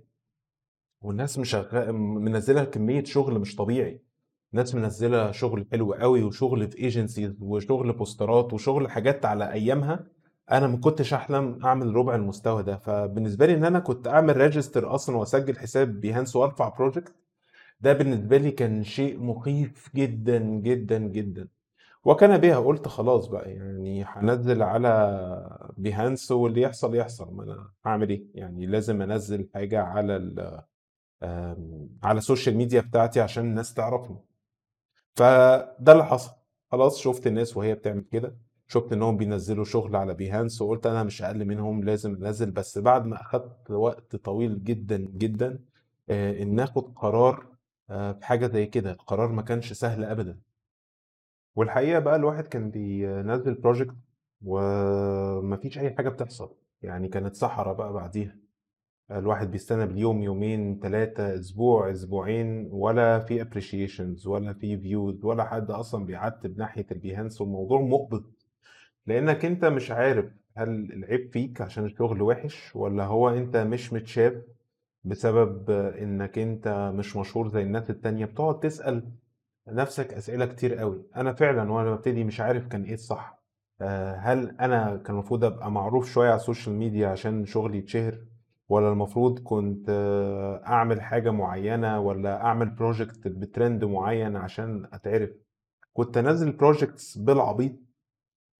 والناس 1.01 1.39
مشغله 1.39 1.91
منزلة 1.91 2.63
كمية 2.63 3.03
شغل 3.03 3.39
مش 3.39 3.55
طبيعي. 3.55 4.01
ناس 4.53 4.75
منزلة 4.75 5.31
شغل 5.31 5.65
حلو 5.71 5.93
قوي 5.93 6.23
وشغل 6.23 6.67
في 6.71 6.77
agencies 6.77 7.35
وشغل 7.41 7.93
بوسترات 7.93 8.53
وشغل 8.53 8.91
حاجات 8.91 9.25
على 9.25 9.51
أيامها 9.53 10.05
أنا 10.51 10.67
ما 10.67 10.77
كنتش 10.77 11.13
أحلم 11.13 11.65
أعمل 11.65 11.95
ربع 11.95 12.15
المستوى 12.15 12.63
ده. 12.63 12.77
فبالنسبة 12.77 13.45
لي 13.45 13.53
إن 13.53 13.63
أنا 13.63 13.79
كنت 13.79 14.07
أعمل 14.07 14.37
register 14.37 14.95
أصلا 14.95 15.17
وأسجل 15.17 15.57
حساب 15.57 15.99
Behance 16.01 16.35
وأرفع 16.35 16.69
project 16.69 17.15
ده 17.81 17.93
بالنسبة 17.93 18.37
لي 18.37 18.51
كان 18.51 18.83
شيء 18.83 19.19
مخيف 19.19 19.89
جدا 19.95 20.39
جدا 20.39 20.97
جدا. 20.97 21.47
وكان 22.03 22.37
بها 22.37 22.57
قلت 22.59 22.87
خلاص 22.87 23.27
بقى 23.27 23.51
يعني 23.51 24.03
هنزل 24.07 24.61
على 24.63 25.71
Behance 25.77 26.31
واللي 26.31 26.61
يحصل 26.61 26.95
يحصل 26.95 27.33
ما 27.35 27.43
أنا 27.43 27.69
هعمل 27.85 28.09
إيه؟ 28.09 28.23
يعني 28.33 28.65
لازم 28.65 29.01
أنزل 29.01 29.49
حاجة 29.53 29.81
على 29.81 30.13
على 32.03 32.17
ال 32.17 32.23
social 32.23 32.55
media 32.57 32.81
بتاعتي 32.81 33.21
عشان 33.21 33.43
الناس 33.45 33.73
تعرفني. 33.73 34.17
فده 35.15 35.91
اللي 35.91 36.05
حصل. 36.05 36.31
خلاص 36.71 36.97
شفت 36.99 37.27
الناس 37.27 37.57
وهي 37.57 37.75
بتعمل 37.75 38.01
كده. 38.11 38.35
شفت 38.67 38.93
إنهم 38.93 39.17
بينزلوا 39.17 39.65
شغل 39.65 39.95
على 39.95 40.13
Behance 40.13 40.61
وقلت 40.61 40.85
أنا 40.85 41.03
مش 41.03 41.21
أقل 41.21 41.45
منهم 41.45 41.83
لازم 41.83 42.15
أنزل. 42.25 42.51
بس 42.51 42.77
بعد 42.77 43.05
ما 43.05 43.21
أخدت 43.21 43.71
وقت 43.71 44.15
طويل 44.15 44.63
جدا 44.63 44.97
جدا 44.97 45.59
آه، 46.09 46.41
إن 46.43 46.55
ناخد 46.55 46.93
قرار 46.95 47.45
آه، 47.89 48.19
حاجة 48.21 48.47
زي 48.47 48.65
كده. 48.65 48.91
القرار 48.91 49.31
ما 49.31 49.41
كانش 49.41 49.73
سهل 49.73 50.03
ابدا. 50.03 50.39
والحقيقة 51.55 51.99
بقى 51.99 52.15
الواحد 52.15 52.47
كان 52.47 52.71
بينزل 52.71 53.53
project 53.53 53.95
ومفيش 54.45 55.77
أي 55.79 55.95
حاجة 55.95 56.09
بتحصل. 56.09 56.55
يعني 56.81 57.07
كانت 57.07 57.35
صحراء 57.35 57.73
بقى 57.75 57.93
بعديها. 57.93 58.35
الواحد 59.11 59.51
بيستنى 59.51 59.85
باليوم 59.85 60.21
يومين 60.23 60.79
ثلاثة 60.83 61.35
أسبوع 61.35 61.91
أسبوعين 61.91 62.69
ولا 62.71 63.19
في 63.19 63.41
appreciations 63.41 64.27
ولا 64.27 64.53
في 64.53 64.77
views 64.77 65.25
ولا 65.25 65.43
حد 65.43 65.71
أصلا 65.71 66.05
بيعتب 66.05 66.57
ناحية 66.57 66.85
ال 66.91 66.97
Behance 66.97 67.41
والموضوع 67.41 67.81
محبط 67.81 68.23
لأنك 69.07 69.45
أنت 69.45 69.65
مش 69.65 69.91
عارف 69.91 70.25
هل 70.57 70.69
العيب 70.69 71.31
فيك 71.33 71.61
عشان 71.61 71.85
الشغل 71.85 72.21
وحش 72.21 72.75
ولا 72.75 73.05
هو 73.05 73.29
أنت 73.29 73.57
مش 73.57 73.93
متشاف 73.93 74.33
بسبب 75.03 75.69
إنك 75.71 76.37
أنت 76.39 76.91
مش 76.95 77.15
مشهور 77.15 77.47
زي 77.47 77.61
الناس 77.61 77.89
التانية. 77.89 78.25
بتقعد 78.25 78.59
تسأل 78.59 79.11
نفسك 79.67 80.13
أسئلة 80.13 80.45
كتير 80.45 80.75
قوي. 80.75 81.03
أنا 81.15 81.33
فعلا 81.33 81.71
وأنا 81.71 81.95
ببتدي 81.95 82.23
مش 82.23 82.39
عارف 82.41 82.67
كان 82.67 82.83
إيه 82.83 82.93
الصح. 82.93 83.39
آه، 83.81 84.15
هل 84.15 84.55
أنا 84.59 84.97
كان 84.97 85.15
المفروض 85.15 85.43
أبقى 85.43 85.71
معروف 85.71 86.11
شوية 86.11 86.27
على 86.29 86.35
ال 86.35 86.41
social 86.41 86.75
media 86.75 87.07
عشان 87.07 87.45
شغلي 87.45 87.77
يتشهر؟ 87.77 88.17
ولا 88.69 88.89
المفروض 88.91 89.39
كنت 89.39 89.89
أعمل 90.67 91.01
حاجة 91.01 91.29
معينة 91.31 91.99
ولا 91.99 92.41
أعمل 92.45 92.69
project 92.69 93.27
ب 93.27 93.37
trend 93.37 93.85
معين 93.85 94.35
عشان 94.35 94.89
أتعرف؟ 94.93 95.29
كنت 95.93 96.17
أنزل 96.17 96.51
projects 96.51 97.17
بالعبيط 97.17 97.71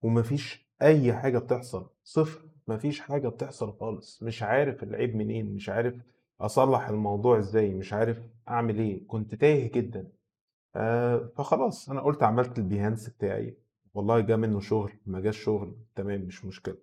ومفيش 0.02 0.70
أي 0.82 1.12
حاجة 1.14 1.38
بتحصل 1.38 1.90
صفر 2.04 2.42
مفيش 2.68 3.00
حاجة 3.00 3.28
بتحصل 3.28 3.72
خالص. 3.72 4.22
مش 4.22 4.42
عارف 4.42 4.82
العيب 4.82 5.16
منين 5.16 5.54
مش 5.54 5.68
عارف 5.68 5.94
أصلح 6.40 6.88
الموضوع 6.88 7.38
إزاي 7.38 7.74
مش 7.74 7.92
عارف 7.92 8.18
أعمل 8.48 8.78
إيه. 8.78 9.06
كنت 9.06 9.34
تايه 9.34 9.72
جدا. 9.72 10.08
آه 10.76 11.30
فخلاص 11.36 11.90
أنا 11.90 12.00
قلت 12.00 12.22
عملت 12.22 12.58
ال 12.58 12.64
Behance 12.64 13.08
بتاعي. 13.08 13.56
والله 13.94 14.20
جه 14.20 14.36
منه 14.36 14.60
شغل 14.60 14.92
ما 15.06 15.20
جاش 15.20 15.38
شغل 15.44 15.76
تمام 15.96 16.20
مش 16.20 16.44
مشكلة. 16.44 16.76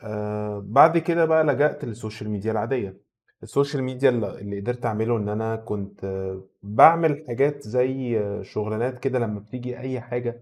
آه 0.00 0.62
بعد 0.66 0.98
كده 0.98 1.24
بقى 1.24 1.44
لجأت 1.44 1.84
لل 1.84 1.96
social 1.96 2.30
media 2.30 2.52
العادية. 2.52 3.00
ال 3.42 3.48
social 3.48 3.82
media 3.82 4.10
اللي 4.10 4.60
قدرت 4.60 4.86
أعمله 4.86 5.16
إن 5.16 5.28
أنا 5.28 5.56
كنت 5.56 6.32
بعمل 6.62 7.24
حاجات 7.28 7.62
زي 7.68 8.20
شغلانات 8.44 8.98
كده 8.98 9.18
لما 9.18 9.40
بتيجي 9.40 9.78
أي 9.78 10.00
حاجة 10.00 10.40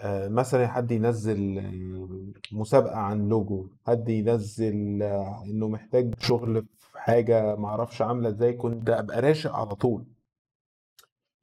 آه، 0.00 0.28
مثلا 0.28 0.66
حد 0.68 0.90
ينزل 0.92 1.58
آه، 1.58 2.54
مسابقة 2.56 2.96
عن 2.96 3.28
لوجو 3.28 3.66
حد 3.86 4.08
ينزل 4.08 5.02
إنه 5.02 5.68
محتاج 5.68 6.14
شغل 6.18 6.66
في 6.78 6.98
حاجة 7.00 7.56
معرفش 7.56 8.02
عاملة 8.02 8.28
إزاي 8.28 8.52
كنت 8.52 8.90
أبقى 8.90 9.20
راشق 9.20 9.52
على 9.54 9.74
طول. 9.74 10.04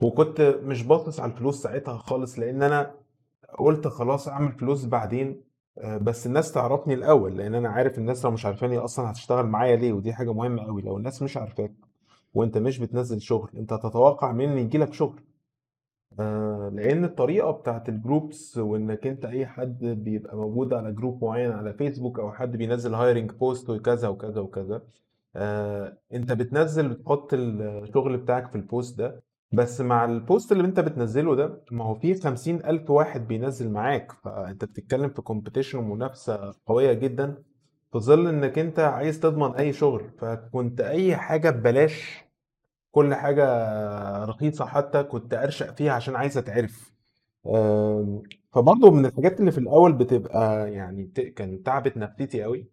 وكنت 0.02 0.42
مش 0.64 0.84
باصص 0.84 1.20
على 1.20 1.32
الفلوس 1.32 1.62
ساعتها 1.64 1.98
خالص 1.98 2.40
لأن 2.40 2.64
أنا 2.64 2.96
قلت 3.60 3.88
خلاص 3.88 4.28
أعمل 4.28 4.52
فلوس 4.52 4.86
بعدين. 4.86 5.42
بس 5.84 6.28
الناس 6.28 6.52
تعرفني 6.52 6.94
الأول 6.94 7.38
لأن 7.38 7.56
أنا 7.56 7.70
عارف 7.70 7.98
الناس 7.98 8.26
لو 8.26 8.32
مش 8.32 8.46
عارفاني 8.46 8.78
أصلا 8.78 9.12
هتشتغل 9.12 9.46
معايا 9.46 9.76
ليه؟ 9.76 9.94
ودي 9.94 10.14
حاجة 10.14 10.34
مهمة 10.34 10.64
قوي 10.64 10.82
لو 10.82 10.98
الناس 10.98 11.22
مش 11.22 11.38
عارفاك 11.38 11.72
وأنت 12.34 12.58
مش 12.58 12.80
بتنزل 12.80 13.22
شغل 13.22 13.50
أنت 13.58 13.74
تتوقع 13.74 14.32
مني 14.32 14.62
يجيلك 14.62 14.94
شغل؟ 14.94 15.22
آه، 16.20 16.70
لأن 16.74 17.04
الطريقة 17.06 17.52
بتاعت 17.52 17.90
ال 17.90 18.00
groups 18.00 18.58
وإنك 18.58 19.08
أنت 19.08 19.26
أي 19.26 19.46
حد 19.48 19.86
بيبقى 19.86 20.36
موجود 20.38 20.74
على 20.74 20.92
group 20.92 21.24
معين 21.24 21.52
على 21.52 21.74
فيسبوك 21.74 22.20
أو 22.20 22.32
حد 22.32 22.58
بينزل 22.58 22.94
hiring 22.94 23.32
post 23.32 23.70
وكذا 23.70 24.08
وكذا 24.08 24.42
وكذا 24.42 24.82
آه، 25.36 25.98
أنت 26.14 26.32
بتنزل 26.32 26.90
بتحط 26.90 27.30
الشغل 27.34 28.18
بتاعك 28.18 28.50
في 28.50 28.56
ال 28.56 28.64
post 28.64 28.98
ده 28.98 29.22
بس 29.52 29.82
مع 29.82 30.06
ال 30.06 30.15
post 30.15 30.52
اللي 30.52 30.64
انت 30.68 30.80
بتنزله 30.80 31.36
ده 31.36 31.62
ما 31.72 31.84
هو 31.86 31.96
فيه 31.96 32.14
خمسين 32.20 32.66
ألف 32.66 32.90
واحد 32.90 33.28
بينزل 33.28 33.72
معاك. 33.72 34.12
فانت 34.12 34.66
بتتكلم 34.66 35.10
في 35.10 35.22
competition 35.22 35.78
ومنافسة 35.80 36.54
قوية 36.66 36.94
جدا. 36.94 37.44
في 37.92 38.00
ظل 38.00 38.28
انك 38.28 38.60
انت 38.60 38.80
عايز 38.80 39.20
تضمن 39.20 39.56
أي 39.56 39.74
شغل 39.74 40.10
فكنت 40.18 40.82
أي 40.82 41.16
حاجة 41.18 41.50
ببلاش 41.50 42.24
كل 42.92 43.16
حاجة 43.16 43.46
رخيصة 44.26 44.66
حتى 44.66 45.04
كنت 45.04 45.34
أرشق 45.34 45.76
فيها 45.76 45.94
عشان 45.94 46.16
عايز 46.16 46.38
أتعرف. 46.38 46.94
آم، 47.56 48.22
فبرضه 48.54 48.92
من 48.92 49.06
الحاجات 49.06 49.40
اللي 49.40 49.52
في 49.52 49.58
الأول 49.58 49.94
بتبقى 49.94 50.72
يعني 50.74 51.06
كان 51.36 51.64
تعبت 51.64 51.98
نفسيتي 51.98 52.44
قوي 52.44 52.70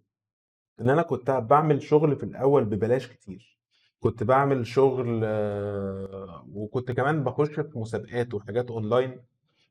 إن 0.81 0.91
أنا 0.91 1.03
كنت 1.03 1.31
بعمل 1.31 1.83
شغل 1.83 2.17
في 2.17 2.23
الأول 2.25 2.65
ببلاش 2.65 3.09
كتير. 3.09 3.56
كنت 4.01 4.23
بعمل 4.23 4.67
شغل 4.67 5.21
آه، 5.25 6.47
وكنت 6.53 6.93
كمان 6.93 7.25
بخش 7.25 7.49
في 7.61 7.79
مسابقات 7.79 8.35
وحاجات 8.35 8.71
أونلاين 8.71 9.21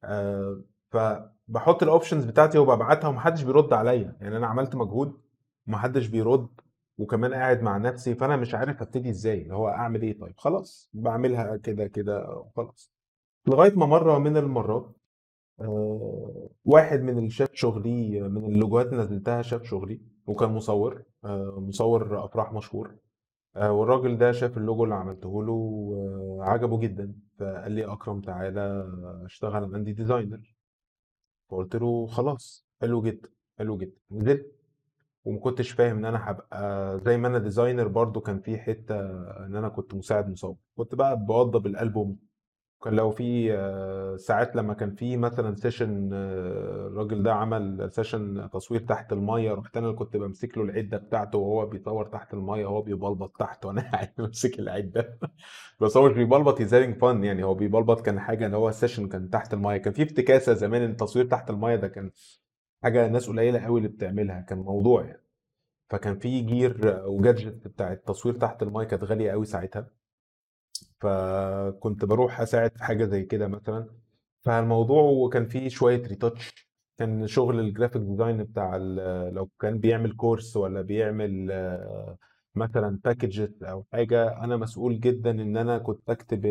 آه، 0.03 0.62
فبحط 0.91 1.84
ال 1.84 1.89
options 1.89 2.25
بتاعتي 2.25 2.58
وببعتها 2.58 3.08
ومحدش 3.08 3.44
بيرد 3.44 3.74
عليا. 3.74 4.17
يعني 4.22 4.38
أنا 4.38 4.48
عملت 4.48 4.75
مجهود 4.75 5.22
ومحدش 5.67 6.08
بيرد 6.08 6.48
وكمان 6.98 7.34
قاعد 7.34 7.62
مع 7.62 7.77
نفسي 7.77 8.15
فأنا 8.15 8.36
مش 8.36 8.55
عارف 8.55 8.82
أبتدي 8.82 9.10
إزاي 9.10 9.41
اللي 9.41 9.55
هو 9.55 9.67
أعمل 9.70 10.01
إيه؟ 10.01 10.20
طيب 10.20 10.34
خلاص 10.38 10.89
بعملها 10.94 11.58
كده 11.58 11.88
كده 11.88 12.29
وخلاص. 12.38 12.91
لغاية 13.48 13.75
ما 13.75 13.86
مرة 13.86 14.17
من 14.17 14.38
المرات 14.38 14.96
آه 15.62 16.50
واحد 16.65 17.01
من 17.01 17.17
اللي 17.17 17.29
شاف 17.29 17.50
شغلي 17.53 18.22
من 18.22 18.46
اللوجوهات 18.46 18.86
اللي 18.88 18.98
نزلتها 19.03 19.41
شاف 19.41 19.63
شغلي 19.63 20.01
وكان 20.27 20.50
مصور 20.50 21.03
مصور 21.58 22.25
أفراح 22.25 22.53
مشهور. 22.53 22.96
آه 23.56 23.72
والراجل 23.72 24.18
ده 24.18 24.32
شاف 24.32 24.58
اللوجو 24.58 24.84
اللي 24.84 24.96
عملته 24.96 25.44
له 25.44 25.52
وعجبه 25.52 26.80
جدا 26.80 27.14
فقال 27.40 27.72
لي 27.72 27.86
أكرم 27.86 28.22
تعالى 28.22 28.90
أشتغل 29.26 29.76
عندي 29.76 29.94
designer 29.94 30.56
فقلت 31.50 31.76
له 31.76 32.08
خلاص. 32.08 32.66
حلو 32.82 33.02
جدا 33.02 33.30
حلو 33.60 33.78
جدا. 33.78 33.98
نزلت 34.12 34.52
وما 35.26 35.40
كنتش 35.40 35.72
فاهم 35.72 35.98
إن 35.98 36.06
أنا 36.06 36.32
هبقى 36.32 37.00
زي 37.06 37.18
ما 37.18 37.28
أنا 37.28 37.40
designer 37.39 37.88
برضو 37.88 38.22
كان 38.22 38.40
في 38.40 38.58
حتة 38.58 39.00
إن 39.46 39.56
أنا 39.56 39.70
كنت 39.70 39.94
مساعد 39.96 40.30
مصور 40.30 40.56
كنت 40.76 40.96
بقى 40.96 41.26
بوضب 41.26 41.66
الألبوم 41.66 42.18
كان 42.86 42.94
لو 42.96 43.12
في 43.12 43.54
آه، 43.54 44.15
ساعات 44.18 44.56
لما 44.56 44.74
كان 44.74 44.96
في 44.96 45.18
مثلا 45.18 45.56
session 45.56 46.10
الراجل 46.13 47.24
ده 47.24 47.34
عمل 47.34 47.89
session 47.92 48.50
تصوير 48.54 48.82
تحت 48.82 49.13
المية 49.13 49.54
رحت 49.54 49.77
أنا 49.77 49.92
كنت 49.92 50.18
بمسك 50.18 50.58
له 50.58 50.63
العدة 50.63 50.98
بتاعته 50.98 51.38
وهو 51.38 51.65
بيصور 51.65 52.06
تحت 52.06 52.34
المية 52.34 52.65
وهو 52.65 52.82
بيبلبط 52.82 53.38
تحت 53.39 53.65
وأنا 53.65 53.82
قاعد 53.92 54.13
ماسك 54.20 54.60
العدة. 54.60 55.20
بس 55.82 55.98
هو 55.98 56.10
مش 56.10 56.13
بيبلبط 56.13 56.62
has 56.62 56.75
fun 56.75 57.24
يعني 57.24 57.44
هو 57.44 57.54
بيبلبط 57.54 58.01
كان 58.01 58.20
حاجة 58.20 58.46
إن 58.46 58.54
هو 58.54 58.70
ال 58.70 58.74
session 58.74 59.08
كان 59.10 59.30
تحت 59.30 59.54
المية. 59.54 59.77
كان 59.77 59.94
في 59.94 60.04
افتكاسة 60.04 60.54
زمان 60.54 60.82
إن 60.82 60.92
التصوير 60.92 61.25
تحت 61.25 61.50
المية 61.50 61.75
ده 61.75 61.88
كان 61.88 62.12
حاجة 62.84 63.08
ناس 63.08 63.30
قليلة 63.30 63.60
قوي 63.60 63.77
اللي 63.80 63.89
بتعملها 63.89 64.42
كان 64.42 64.58
موضوع 64.60 65.06
يعني. 65.06 65.24
فكان 65.89 66.20
في 66.20 66.42
gear 66.42 67.04
و 67.08 67.16
gadget 67.16 67.68
بتاع 67.68 67.94
التصوير 67.94 68.36
تحت 68.36 68.63
المايه 68.63 68.88
كانت 68.88 69.04
غالية 69.04 69.32
قوي 69.32 69.46
ساعتها. 69.46 69.95
فكنت 71.00 72.06
بروح 72.06 72.42
أساعد 72.42 72.78
في 72.78 72.84
حاجة 72.84 73.06
زي 73.06 73.24
كده 73.24 73.48
مثلا. 73.48 73.90
فالموضوع 74.42 75.30
كان 75.30 75.48
فيه 75.48 75.70
شوية 75.70 76.08
retouch 76.08 76.70
كان 76.98 77.28
شغل 77.28 77.60
ال 77.60 77.65
graphic 77.65 78.01
design 78.01 78.44
بتاع 78.44 78.78
لو 79.34 79.50
كان 79.60 79.80
بيعمل 79.80 80.16
course 80.15 80.58
ولا 80.58 80.82
بيعمل 80.82 81.48
مثلا 82.56 83.00
packages 83.06 83.63
أو 83.64 83.86
حاجة 83.94 84.44
أنا 84.44 84.58
مسؤول 84.58 85.00
جدا 85.00 85.32
إن 85.32 85.58
أنا 85.58 85.78
كنت 85.78 86.10
أكتب 86.10 86.46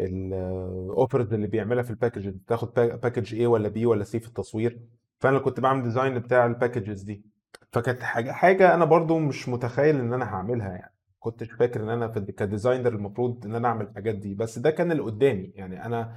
ال 0.00 0.19
offers 0.19 1.32
اللي 1.34 1.46
بيعملها 1.46 1.82
في 1.82 1.90
ال 1.90 1.96
package 1.96 2.34
تاخد 2.46 2.74
package 2.74 3.34
A 3.34 3.46
ولا 3.46 3.68
B 3.68 3.86
ولا 3.86 4.04
C 4.04 4.20
في 4.20 4.28
التصوير. 4.28 4.80
فأنا 5.20 5.38
كنت 5.38 5.60
بعمل 5.60 5.82
design 5.82 6.18
بتاع 6.18 6.46
ال 6.46 6.52
packages 6.52 7.02
دي. 7.02 7.24
فكانت 7.72 8.00
حاجة 8.00 8.32
حاجة 8.32 8.74
أنا 8.74 8.84
برضو 8.84 9.18
مش 9.18 9.48
متخيل 9.48 9.96
إن 10.00 10.12
أنا 10.12 10.24
هعملها 10.24 10.68
يعني. 10.70 10.93
كنتش 11.24 11.50
فاكر 11.52 11.82
إن 11.82 11.88
أنا 11.88 12.06
ك 12.08 12.17
designer 12.17 12.88
المفروض 12.88 13.46
إن 13.46 13.54
أنا 13.54 13.68
أعمل 13.68 13.86
الحاجات 13.86 14.14
دي 14.14 14.34
بس 14.34 14.58
ده 14.58 14.70
كان 14.70 14.92
اللي 14.92 15.02
قدامي. 15.02 15.52
يعني 15.54 15.84
أنا 15.86 16.16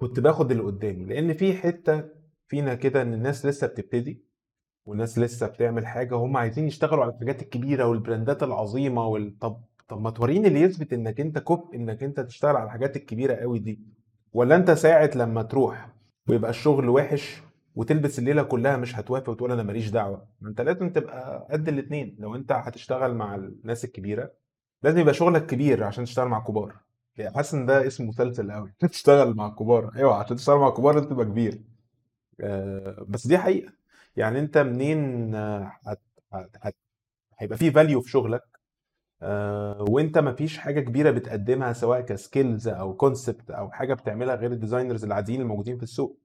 كنت 0.00 0.20
باخد 0.20 0.50
اللي 0.50 0.62
قدامي 0.62 1.04
لأن 1.04 1.34
في 1.34 1.54
حتة 1.54 2.04
فينا 2.48 2.74
كده 2.74 3.02
إن 3.02 3.14
الناس 3.14 3.46
لسه 3.46 3.66
بتبتدي 3.66 4.24
والناس 4.86 5.18
لسه 5.18 5.46
بتعمل 5.46 5.86
حاجة 5.86 6.16
وهم 6.16 6.36
عايزين 6.36 6.66
يشتغلوا 6.66 7.02
على 7.04 7.12
الحاجات 7.12 7.42
الكبيرة 7.42 7.84
والبراندات 7.84 8.42
العظيمة 8.42 9.06
وال... 9.06 9.38
طب 9.38 9.64
طب 9.88 10.00
ما 10.00 10.10
توريني 10.10 10.48
اللي 10.48 10.60
يثبت 10.60 10.92
إنك 10.92 11.20
أنت 11.20 11.38
كفء 11.38 11.74
إنك 11.74 12.02
أنت 12.02 12.20
تشتغل 12.20 12.56
على 12.56 12.64
الحاجات 12.64 12.96
الكبيرة 12.96 13.34
قوي 13.34 13.58
دي. 13.58 13.80
ولا 14.32 14.56
أنت 14.56 14.70
ساعه 14.70 15.10
لما 15.16 15.42
تروح 15.42 15.88
ويبقى 16.28 16.50
الشغل 16.50 16.88
وحش 16.88 17.42
وتلبس 17.80 18.18
الليلة 18.18 18.42
كلها 18.42 18.76
مش 18.76 18.96
هتوافق 18.96 19.28
وتقول 19.28 19.52
أنا 19.52 19.62
ماليش 19.62 19.88
دعوة. 19.88 20.26
ما 20.40 20.48
أنت 20.48 20.60
لازم 20.60 20.90
تبقى 20.92 21.48
قد 21.50 21.68
الاتنين. 21.68 22.16
لو 22.18 22.34
أنت 22.34 22.52
هتشتغل 22.52 23.14
مع 23.14 23.34
الناس 23.34 23.84
الكبيرة 23.84 24.30
لازم 24.82 24.98
يبقى 24.98 25.14
شغلك 25.14 25.46
كبير 25.46 25.84
عشان 25.84 26.04
تشتغل 26.04 26.28
مع 26.28 26.38
الكبار 26.38 26.76
يعني 27.16 27.34
حاسس 27.36 27.54
إن 27.54 27.66
ده 27.66 27.86
اسم 27.86 28.08
مسلسل 28.08 28.52
قوي 28.52 28.72
تشتغل 28.90 29.34
مع 29.34 29.46
الكبار 29.46 29.90
أيوه 29.96 30.14
عشان 30.14 30.36
تشتغل 30.36 30.56
مع 30.58 30.68
الكبار 30.68 30.94
لازم 30.94 31.08
تبقى 31.08 31.24
كبير. 31.24 31.60
آه، 32.40 33.04
بس 33.08 33.26
دي 33.26 33.38
حقيقة. 33.38 33.72
يعني 34.16 34.38
أنت 34.38 34.58
منين. 34.58 35.34
هيبقى 37.38 37.58
في 37.58 37.70
value 37.70 38.00
في 38.00 38.10
شغلك؟ 38.10 38.42
آه، 39.22 39.84
وأنت 39.88 40.18
مفيش 40.18 40.58
حاجة 40.58 40.80
كبيرة 40.80 41.10
بتقدمها 41.10 41.72
سواء 41.72 42.00
ك 42.00 42.10
skills 42.10 42.68
أو 42.68 42.94
concept 42.96 43.50
أو 43.50 43.70
حاجة 43.70 43.94
بتعملها 43.94 44.34
غير 44.34 44.52
ال 44.52 44.57
designers 44.57 45.04
العاديين 45.04 45.40
الموجودين 45.40 45.76
في 45.76 45.82
السوق. 45.82 46.18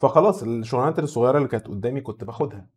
فخلاص 0.00 0.42
الشغلانات 0.42 0.98
الصغيرة 0.98 1.38
اللي 1.38 1.48
كانت 1.48 1.66
قدامي 1.68 2.00
كنت 2.00 2.24
باخدها. 2.24 2.68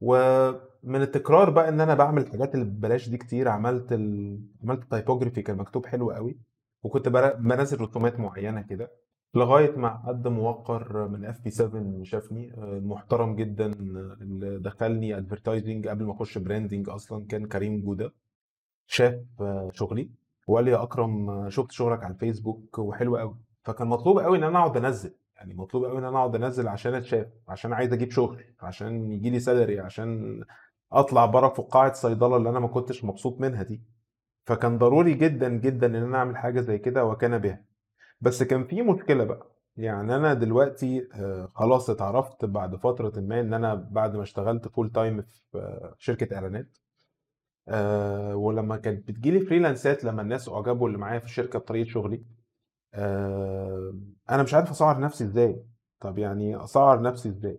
ومن 0.00 1.02
التكرار 1.02 1.50
بقى 1.50 1.68
إن 1.68 1.80
أنا 1.80 1.94
بعمل 1.94 2.22
الحاجات 2.22 2.54
اللي 2.54 2.64
ببلاش 2.64 3.08
دي 3.08 3.16
كتير 3.18 3.48
عملت 3.48 3.92
ال... 3.92 4.40
عملت 4.62 4.90
typography 4.90 5.42
كان 5.42 5.56
مكتوب 5.56 5.86
حلو 5.86 6.10
قوي 6.10 6.38
وكنت 6.82 7.08
بنزل 7.08 7.80
رسومات 7.80 8.20
معينة 8.20 8.62
كده 8.62 8.90
لغاية 9.34 9.76
مع 9.76 10.02
حد 10.06 10.28
موقر 10.28 11.08
من 11.08 11.24
FP7 11.24 12.02
شافني 12.02 12.52
آه، 12.54 12.80
محترم 12.84 13.36
جدا 13.36 13.66
اللي 13.66 14.58
دخلني 14.58 15.16
advertising 15.16 15.88
قبل 15.88 16.04
ما 16.04 16.12
أخش 16.12 16.38
branding 16.38 16.88
أصلا 16.88 17.26
كان 17.26 17.46
كريم 17.46 17.80
جودة. 17.80 18.12
شاف 18.86 19.20
شغلي 19.72 20.10
وقال 20.46 20.64
لي 20.64 20.70
يا 20.70 20.82
أكرم 20.82 21.48
شفت 21.50 21.70
شغلك 21.70 22.04
على 22.04 22.14
الفيسبوك 22.14 22.78
وحلو 22.78 23.16
قوي. 23.16 23.36
فكان 23.64 23.88
مطلوب 23.88 24.18
قوي 24.18 24.38
إن 24.38 24.42
أنا 24.42 24.58
أقعد 24.58 24.76
أنزل. 24.76 25.14
يعني 25.42 25.54
مطلوب 25.54 25.84
قوي 25.84 25.98
إن 25.98 26.04
أنا 26.04 26.18
أقعد 26.18 26.34
أنزل 26.34 26.68
عشان 26.68 26.94
أتشاف 26.94 27.26
عشان 27.48 27.72
عايز 27.72 27.92
أجيب 27.92 28.10
شغل 28.10 28.44
عشان 28.60 29.12
يجي 29.12 29.30
لي 29.30 29.40
salary 29.40 29.80
عشان 29.80 30.40
أطلع 30.92 31.26
بره 31.26 31.48
فقاعة 31.48 31.92
صيدلة 31.92 32.36
اللي 32.36 32.48
أنا 32.50 32.60
ما 32.60 32.68
كنتش 32.68 33.04
مبسوط 33.04 33.40
منها 33.40 33.62
دي. 33.62 33.82
فكان 34.46 34.78
ضروري 34.78 35.14
جدا 35.14 35.48
جدا 35.48 35.86
إن 35.86 35.94
أنا 35.94 36.18
أعمل 36.18 36.36
حاجة 36.36 36.60
زي 36.60 36.78
كده 36.78 37.04
وكان 37.04 37.38
بها. 37.38 37.64
بس 38.20 38.42
كان 38.42 38.64
في 38.66 38.82
مشكلة 38.82 39.24
بقى. 39.24 39.46
يعني 39.76 40.16
أنا 40.16 40.34
دلوقتي 40.34 41.08
آه، 41.14 41.48
خلاص 41.54 41.90
اتعرفت 41.90 42.44
بعد 42.44 42.76
فترة 42.76 43.12
ما 43.20 43.40
إن 43.40 43.54
أنا 43.54 43.74
بعد 43.74 44.16
ما 44.16 44.22
اشتغلت 44.22 44.68
full 44.68 44.90
time 44.92 45.22
في 45.22 45.58
آه، 45.58 45.94
شركة 45.98 46.34
إعلانات. 46.36 46.78
آه، 47.68 48.36
ولما 48.36 48.76
كانت 48.76 49.08
بتجيلي 49.08 49.40
freelanceات 49.40 50.04
لما 50.04 50.22
الناس 50.22 50.48
أعجبوا 50.48 50.86
اللي 50.88 50.98
معايا 50.98 51.18
في 51.18 51.24
الشركة 51.24 51.58
بطريقة 51.58 51.88
شغلي 51.88 52.22
آه، 52.94 53.94
أنا 54.30 54.42
مش 54.42 54.54
عارف 54.54 54.70
أسعر 54.70 55.00
نفسي 55.00 55.24
إزاي. 55.24 55.64
طب 56.00 56.18
يعني 56.18 56.64
أسعر 56.64 57.02
نفسي 57.02 57.28
إزاي؟ 57.28 57.58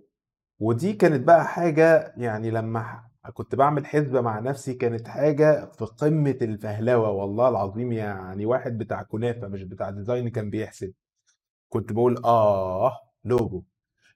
ودي 0.59 0.93
كانت 0.93 1.27
بقى 1.27 1.45
حاجة 1.47 2.13
يعني 2.17 2.51
لما 2.51 3.03
كنت 3.33 3.55
بعمل 3.55 3.85
حسبة 3.85 4.21
مع 4.21 4.39
نفسي 4.39 4.73
كانت 4.73 5.07
حاجة 5.07 5.65
في 5.71 5.85
قمة 5.85 6.37
الفهلوة 6.41 7.09
والله 7.11 7.49
العظيم 7.49 7.91
يعني 7.91 8.45
واحد 8.45 8.77
بتاع 8.77 9.03
كنافة 9.03 9.47
مش 9.47 9.63
بتاع 9.63 9.89
design 9.89 10.29
كان 10.29 10.49
بيحسب. 10.49 10.93
كنت 11.69 11.93
بقول 11.93 12.25
آه 12.25 12.93
logo. 13.25 13.63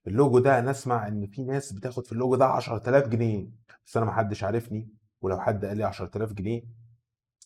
ال 0.07 0.14
logo 0.14 0.39
ده 0.39 0.59
أنا 0.59 0.71
أسمع 0.71 1.07
إن 1.07 1.27
في 1.27 1.43
ناس 1.43 1.73
بتاخد 1.73 2.05
في 2.07 2.11
اللوجو 2.11 2.35
ده 2.35 2.45
10000 2.45 3.07
جنيه. 3.07 3.49
بس 3.85 3.97
أنا 3.97 4.05
ما 4.05 4.11
حدش 4.11 4.43
عارفني 4.43 4.89
ولو 5.21 5.39
حد 5.41 5.65
قال 5.65 5.77
لي 5.77 5.83
10000 5.83 6.33
جنيه 6.33 6.61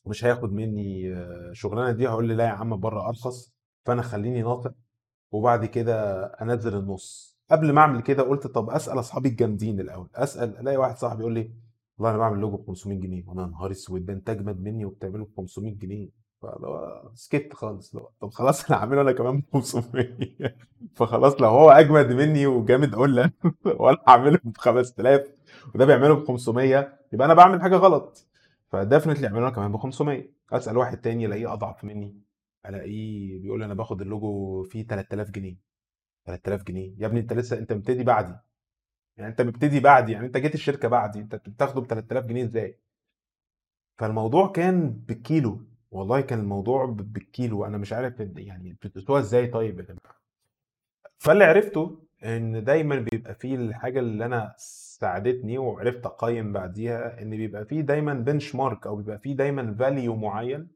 مش 0.06 0.26
هياخد 0.26 0.54
مني 0.54 1.14
آه، 1.16 1.52
شغلانة 1.54 1.92
دي 1.92 2.08
هقول 2.10 2.28
لي 2.28 2.36
لا 2.36 2.44
يا 2.46 2.50
عم 2.50 2.80
بره 2.80 3.08
أرخص. 3.10 3.54
فأنا 3.86 4.02
خليني 4.02 4.42
ناطق 4.42 4.74
وبعد 5.32 5.66
كده 5.66 6.24
أنزل 6.26 6.78
النص. 6.78 7.38
قبل 7.52 7.72
ما 7.74 7.82
أعمل 7.82 8.02
كده 8.02 8.24
قلت 8.24 8.48
طب 8.48 8.70
أسأل 8.70 9.00
أصحابي 9.00 9.30
الجامدين 9.30 9.80
الأول. 9.80 10.10
أسأل 10.16 10.58
ألاقي 10.60 10.78
واحد 10.78 10.98
صاحبي 10.98 11.22
يقول 11.22 11.34
لي 11.34 11.52
والله 11.98 12.10
أنا 12.10 12.18
بعمل 12.18 12.40
لوجو 12.40 12.58
ب 12.58 12.68
500 12.68 13.00
جنيه 13.00 13.24
وأنا 13.28 13.46
نهار 13.48 13.72
أسود 13.72 14.06
ده 14.06 14.14
انت 14.14 14.30
اجمد 14.30 14.62
مني 14.62 14.86
وبتعمله 14.86 15.26
ب 15.26 15.30
500 15.38 15.76
جنيه 15.76 16.10
سكت 17.14 17.54
خالص 17.54 17.96
لو 17.96 18.12
طب 18.22 18.30
خلاص 18.30 18.72
أنا 18.72 18.80
هعمله 18.80 19.02
أنا 19.02 19.12
كمان 19.12 19.40
ب 19.40 19.44
500 19.54 20.16
فخلاص 20.96 21.42
لو 21.42 21.50
هو 21.50 21.70
أجمد 21.70 22.12
مني 22.12 22.48
وجامد 22.48 22.96
قله 22.96 23.32
وأنا 23.80 23.98
هعمله 24.08 24.40
ب 24.44 24.58
5000 24.58 25.22
وده 25.76 25.86
بيعمله 25.86 26.16
ب 26.16 26.28
500 26.28 26.94
يبقى 27.14 27.26
أنا 27.26 27.34
بعمل 27.34 27.62
حاجة 27.62 27.76
غلط. 27.76 28.28
ف 28.70 28.75
definitely 28.75 29.28
أعمله 29.28 29.40
أنا 29.42 29.50
كمان 29.50 29.72
ب 29.72 29.78
500 29.78 30.24
أسأل 30.52 30.78
واحد 30.78 31.02
تاني 31.02 31.26
ألاقيه 31.26 31.54
أضعف 31.54 31.84
مني. 31.84 32.16
ألاقيه 32.66 33.40
بيقول 33.40 33.60
لي 33.60 33.66
أنا 33.66 33.74
باخد 33.74 34.02
اللوجو 34.02 34.64
فيه 34.64 34.88
3000 34.88 35.32
جنيه. 35.32 35.58
3000 36.26 36.64
جنيه. 36.64 36.96
يا 36.98 37.08
ابني 37.08 37.20
أنت 37.20 37.34
لسه 37.34 37.58
أنت 37.58 37.74
مبتدي 37.74 38.04
بعدي. 38.04 38.36
يعني 39.18 39.30
أنت 39.32 39.42
مبتدي 39.42 39.80
بعدي. 39.80 40.12
يعني 40.12 40.26
أنت 40.26 40.38
جيت 40.38 40.54
الشركة 40.56 40.88
بعدي. 40.88 41.20
أنت 41.20 41.36
بتاخده 41.36 41.82
ب 41.82 41.88
3000 41.88 42.26
جنيه 42.26 42.44
إزاي؟ 42.44 42.80
فالموضوع 43.98 44.52
كان 44.52 44.90
بالكيلو. 44.92 45.62
والله 45.92 46.22
كان 46.22 46.40
الموضوع 46.40 46.86
بالكيلو. 46.86 47.66
أنا 47.66 47.78
مش 47.78 47.94
عارف 47.94 48.20
يعني 48.20 48.74
بتقيسوها 48.74 49.20
إزاي 49.20 49.48
طيب 49.48 49.80
يا 49.80 49.84
جماعة. 49.84 50.22
فاللي 51.18 51.44
عرفته 51.44 52.02
إن 52.24 52.64
دايما 52.64 52.96
بيبقى 52.96 53.36
فيه 53.36 53.56
الحاجة 53.56 54.00
اللي 54.00 54.26
أنا 54.26 54.56
ساعدتني 54.58 55.58
وعرفت 55.58 56.06
أقيم 56.06 56.54
بعديها 56.54 57.22
إن 57.22 57.30
بيبقى 57.30 57.66
فيه 57.66 57.82
دايما 57.82 58.14
benchmark 58.14 58.88
أو 58.88 58.96
بيبقى 58.96 59.20
فيه 59.20 59.36
دايما 59.36 59.76
value 59.80 60.16
معين 60.16 60.68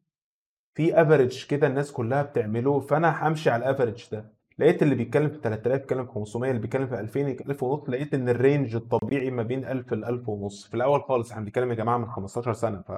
في 0.75 1.01
average 1.01 1.45
كده 1.45 1.67
الناس 1.67 1.91
كلها 1.91 2.23
بتعمله 2.23 2.79
فأنا 2.79 3.27
همشي 3.27 3.49
على 3.49 3.65
ال 3.65 3.70
average 3.70 4.03
ده. 4.11 4.31
لقيت 4.59 4.83
اللي 4.83 4.95
بيتكلم 4.95 5.29
في 5.29 5.39
3000 5.43 5.81
بيتكلم 5.81 6.05
في 6.05 6.11
500 6.11 6.49
اللي 6.51 6.61
بيتكلم 6.61 6.87
في 6.87 6.99
2000 6.99 7.19
1000 7.21 7.63
ونص 7.63 7.89
لقيت 7.89 8.13
إن 8.13 8.29
ال 8.29 8.37
range 8.37 8.75
الطبيعي 8.75 9.31
ما 9.31 9.43
بين 9.43 9.65
1000 9.65 9.93
ل 9.93 10.05
1000 10.05 10.29
ونص. 10.29 10.67
في 10.67 10.73
الأول 10.73 11.03
خالص 11.03 11.31
إحنا 11.31 11.43
بنتكلم 11.43 11.69
يا 11.69 11.75
جماعة 11.75 11.97
من 11.97 12.05
15 12.05 12.53
سنة 12.53 12.81
فما 12.81 12.91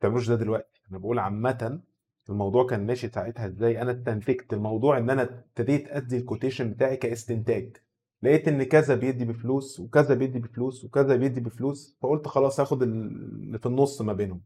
تعملوش 0.00 0.28
ده 0.28 0.34
دلوقتي. 0.36 0.82
أنا 0.90 0.98
بقول 0.98 1.18
عامة 1.18 1.80
الموضوع 2.28 2.66
كان 2.66 2.86
ماشي 2.86 3.08
ساعتها 3.08 3.46
إزاي؟ 3.46 3.82
أنا 3.82 3.90
استنتجت 3.92 4.52
الموضوع 4.52 4.98
إن 4.98 5.10
أنا 5.10 5.22
ابتديت 5.22 5.88
أدي 5.88 6.16
ال 6.16 6.21
quotation 6.21 6.70
بتاعي 6.70 6.96
كاستنتاج. 6.96 7.76
لقيت 8.22 8.48
إن 8.48 8.62
كذا 8.62 8.94
بيدي 8.94 9.24
بفلوس 9.24 9.80
وكذا 9.80 10.14
بيدي 10.14 10.38
بفلوس 10.38 10.84
وكذا 10.84 11.16
بيدي 11.16 11.40
بفلوس 11.40 11.98
فقلت 12.02 12.28
خلاص 12.28 12.60
هاخد 12.60 12.82
اللي 12.82 13.58
في 13.58 13.66
النص 13.66 14.02
ما 14.02 14.12
بينهم. 14.12 14.40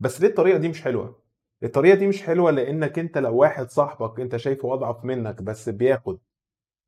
بس 0.00 0.20
ليه 0.20 0.28
الطريقة 0.28 0.58
دي 0.58 0.68
مش 0.68 0.82
حلوة؟ 0.82 1.27
الطريقة 1.62 1.94
دي 1.96 2.06
مش 2.06 2.22
حلوة 2.22 2.50
لأنك 2.50 2.98
أنت 2.98 3.18
لو 3.18 3.36
واحد 3.36 3.70
صاحبك 3.70 4.20
أنت 4.20 4.36
شايفه 4.36 4.74
أضعف 4.74 5.04
منك 5.04 5.42
بس 5.42 5.68
بياخد 5.68 6.18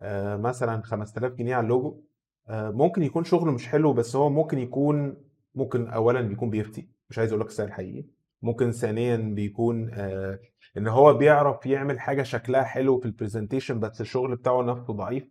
آه، 0.02 0.36
مثلا 0.36 0.82
5000 0.82 1.32
جنيه 1.32 1.54
على 1.54 1.64
اللوجو 1.64 2.02
آه، 2.48 2.70
ممكن 2.70 3.02
يكون 3.02 3.24
شغله 3.24 3.52
مش 3.52 3.68
حلو 3.68 3.92
بس 3.92 4.16
هو 4.16 4.30
ممكن 4.30 4.58
يكون 4.58 5.16
ممكن 5.54 5.88
اولا 5.88 6.20
بيكون 6.20 6.50
بيفتي 6.50 6.88
مش 7.10 7.18
عايز 7.18 7.30
أقول 7.32 7.40
لك 7.40 7.48
السعر 7.48 7.66
الحقيقي 7.66 8.04
ممكن 8.42 8.72
ثانيا 8.72 9.16
بيكون 9.16 9.90
آه، 9.92 10.38
إن 10.76 10.88
هو 10.88 11.14
بيعرف 11.14 11.66
يعمل 11.66 12.00
حاجة 12.00 12.22
شكلها 12.22 12.62
حلو 12.64 12.98
في 13.00 13.06
ال 13.06 13.12
presentation 13.12 13.80
بس 13.80 14.00
الشغل 14.00 14.36
بتاعه 14.36 14.62
نفسه 14.62 14.92
ضعيف 14.92 15.28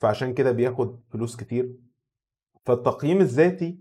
فعشان 0.00 0.34
كده 0.34 0.52
بياخد 0.52 1.00
فلوس 1.10 1.36
كتير. 1.36 1.76
فالتقييم 2.66 3.20
الذاتي 3.20 3.78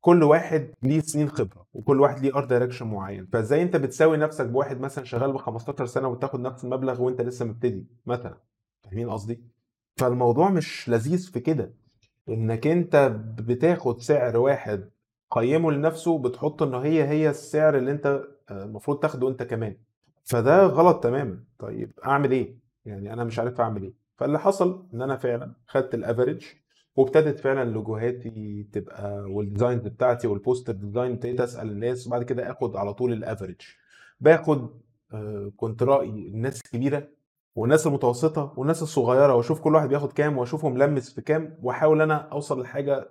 كل 0.00 0.22
واحد 0.22 0.74
ليه 0.82 1.00
سنين 1.00 1.28
خبرة. 1.28 1.63
وكل 1.74 2.00
واحد 2.00 2.22
ليه 2.22 2.36
art 2.36 2.48
direction 2.48 2.86
معين. 2.86 3.26
فازاي 3.26 3.62
انت 3.62 3.76
بتساوي 3.76 4.16
نفسك 4.16 4.46
بواحد 4.46 4.80
مثلا 4.80 5.04
شغال 5.04 5.32
ب 5.32 5.36
15 5.36 5.86
سنة 5.86 6.08
وتاخد 6.08 6.40
نفس 6.40 6.64
المبلغ 6.64 7.02
وانت 7.02 7.20
لسه 7.20 7.44
مبتدي 7.44 7.86
مثلا؟ 8.06 8.38
فاهمين 8.84 9.10
قصدي؟ 9.10 9.40
فالموضوع 9.96 10.50
مش 10.50 10.88
لذيذ 10.88 11.32
في 11.32 11.40
كده. 11.40 11.74
انك 12.28 12.66
انت 12.66 13.16
بتاخد 13.38 14.00
سعر 14.00 14.36
واحد 14.36 14.90
قيمه 15.30 15.72
لنفسه 15.72 16.18
بتحط 16.18 16.62
انه 16.62 16.78
هي 16.78 17.04
هي 17.08 17.30
السعر 17.30 17.76
اللي 17.78 17.90
انت 17.90 18.06
آه، 18.50 18.64
المفروض 18.64 18.98
تاخده 18.98 19.28
انت 19.28 19.42
كمان. 19.42 19.76
فده 20.24 20.66
غلط 20.66 21.02
تماما. 21.02 21.44
طيب 21.58 21.92
اعمل 22.06 22.30
إيه؟ 22.30 22.58
يعني 22.84 23.12
أنا 23.12 23.24
مش 23.24 23.38
عارف 23.38 23.60
اعمل 23.60 23.82
إيه. 23.82 23.92
فاللي 24.16 24.38
حصل 24.38 24.86
ان 24.94 25.02
أنا 25.02 25.16
فعلا 25.16 25.54
خدت 25.66 25.94
ال 25.94 26.00
average 26.00 26.44
وابتدت 26.96 27.40
فعلا 27.40 27.70
logoهاتي 27.70 28.62
تبقى 28.72 29.20
وال 29.30 29.42
designs 29.42 29.82
بتاعتي 29.88 30.26
وال 30.26 30.38
poster 30.38 30.72
design 30.72 31.12
ابتديت 31.12 31.40
أسأل 31.40 31.70
الناس 31.70 32.06
وبعد 32.06 32.22
كده 32.22 32.50
آخد 32.50 32.76
على 32.76 32.94
طول 32.94 33.12
ال 33.12 33.18
average 33.18 33.60
باخد 34.20 34.80
آه، 35.12 35.52
كنت 35.56 35.82
رأي 35.82 36.08
الناس 36.08 36.60
الكبيره 36.60 37.08
والناس 37.54 37.86
المتوسطة 37.86 38.54
والناس 38.56 38.82
الصغيرة 38.82 39.34
وأشوف 39.34 39.60
كل 39.60 39.74
واحد 39.74 39.88
بياخد 39.88 40.12
كام 40.12 40.38
واشوفه 40.38 40.68
ملمس 40.68 41.14
في 41.14 41.22
كام 41.22 41.58
وأحاول 41.62 42.02
أنا 42.02 42.14
أوصل 42.16 42.60
لحاجة 42.62 43.10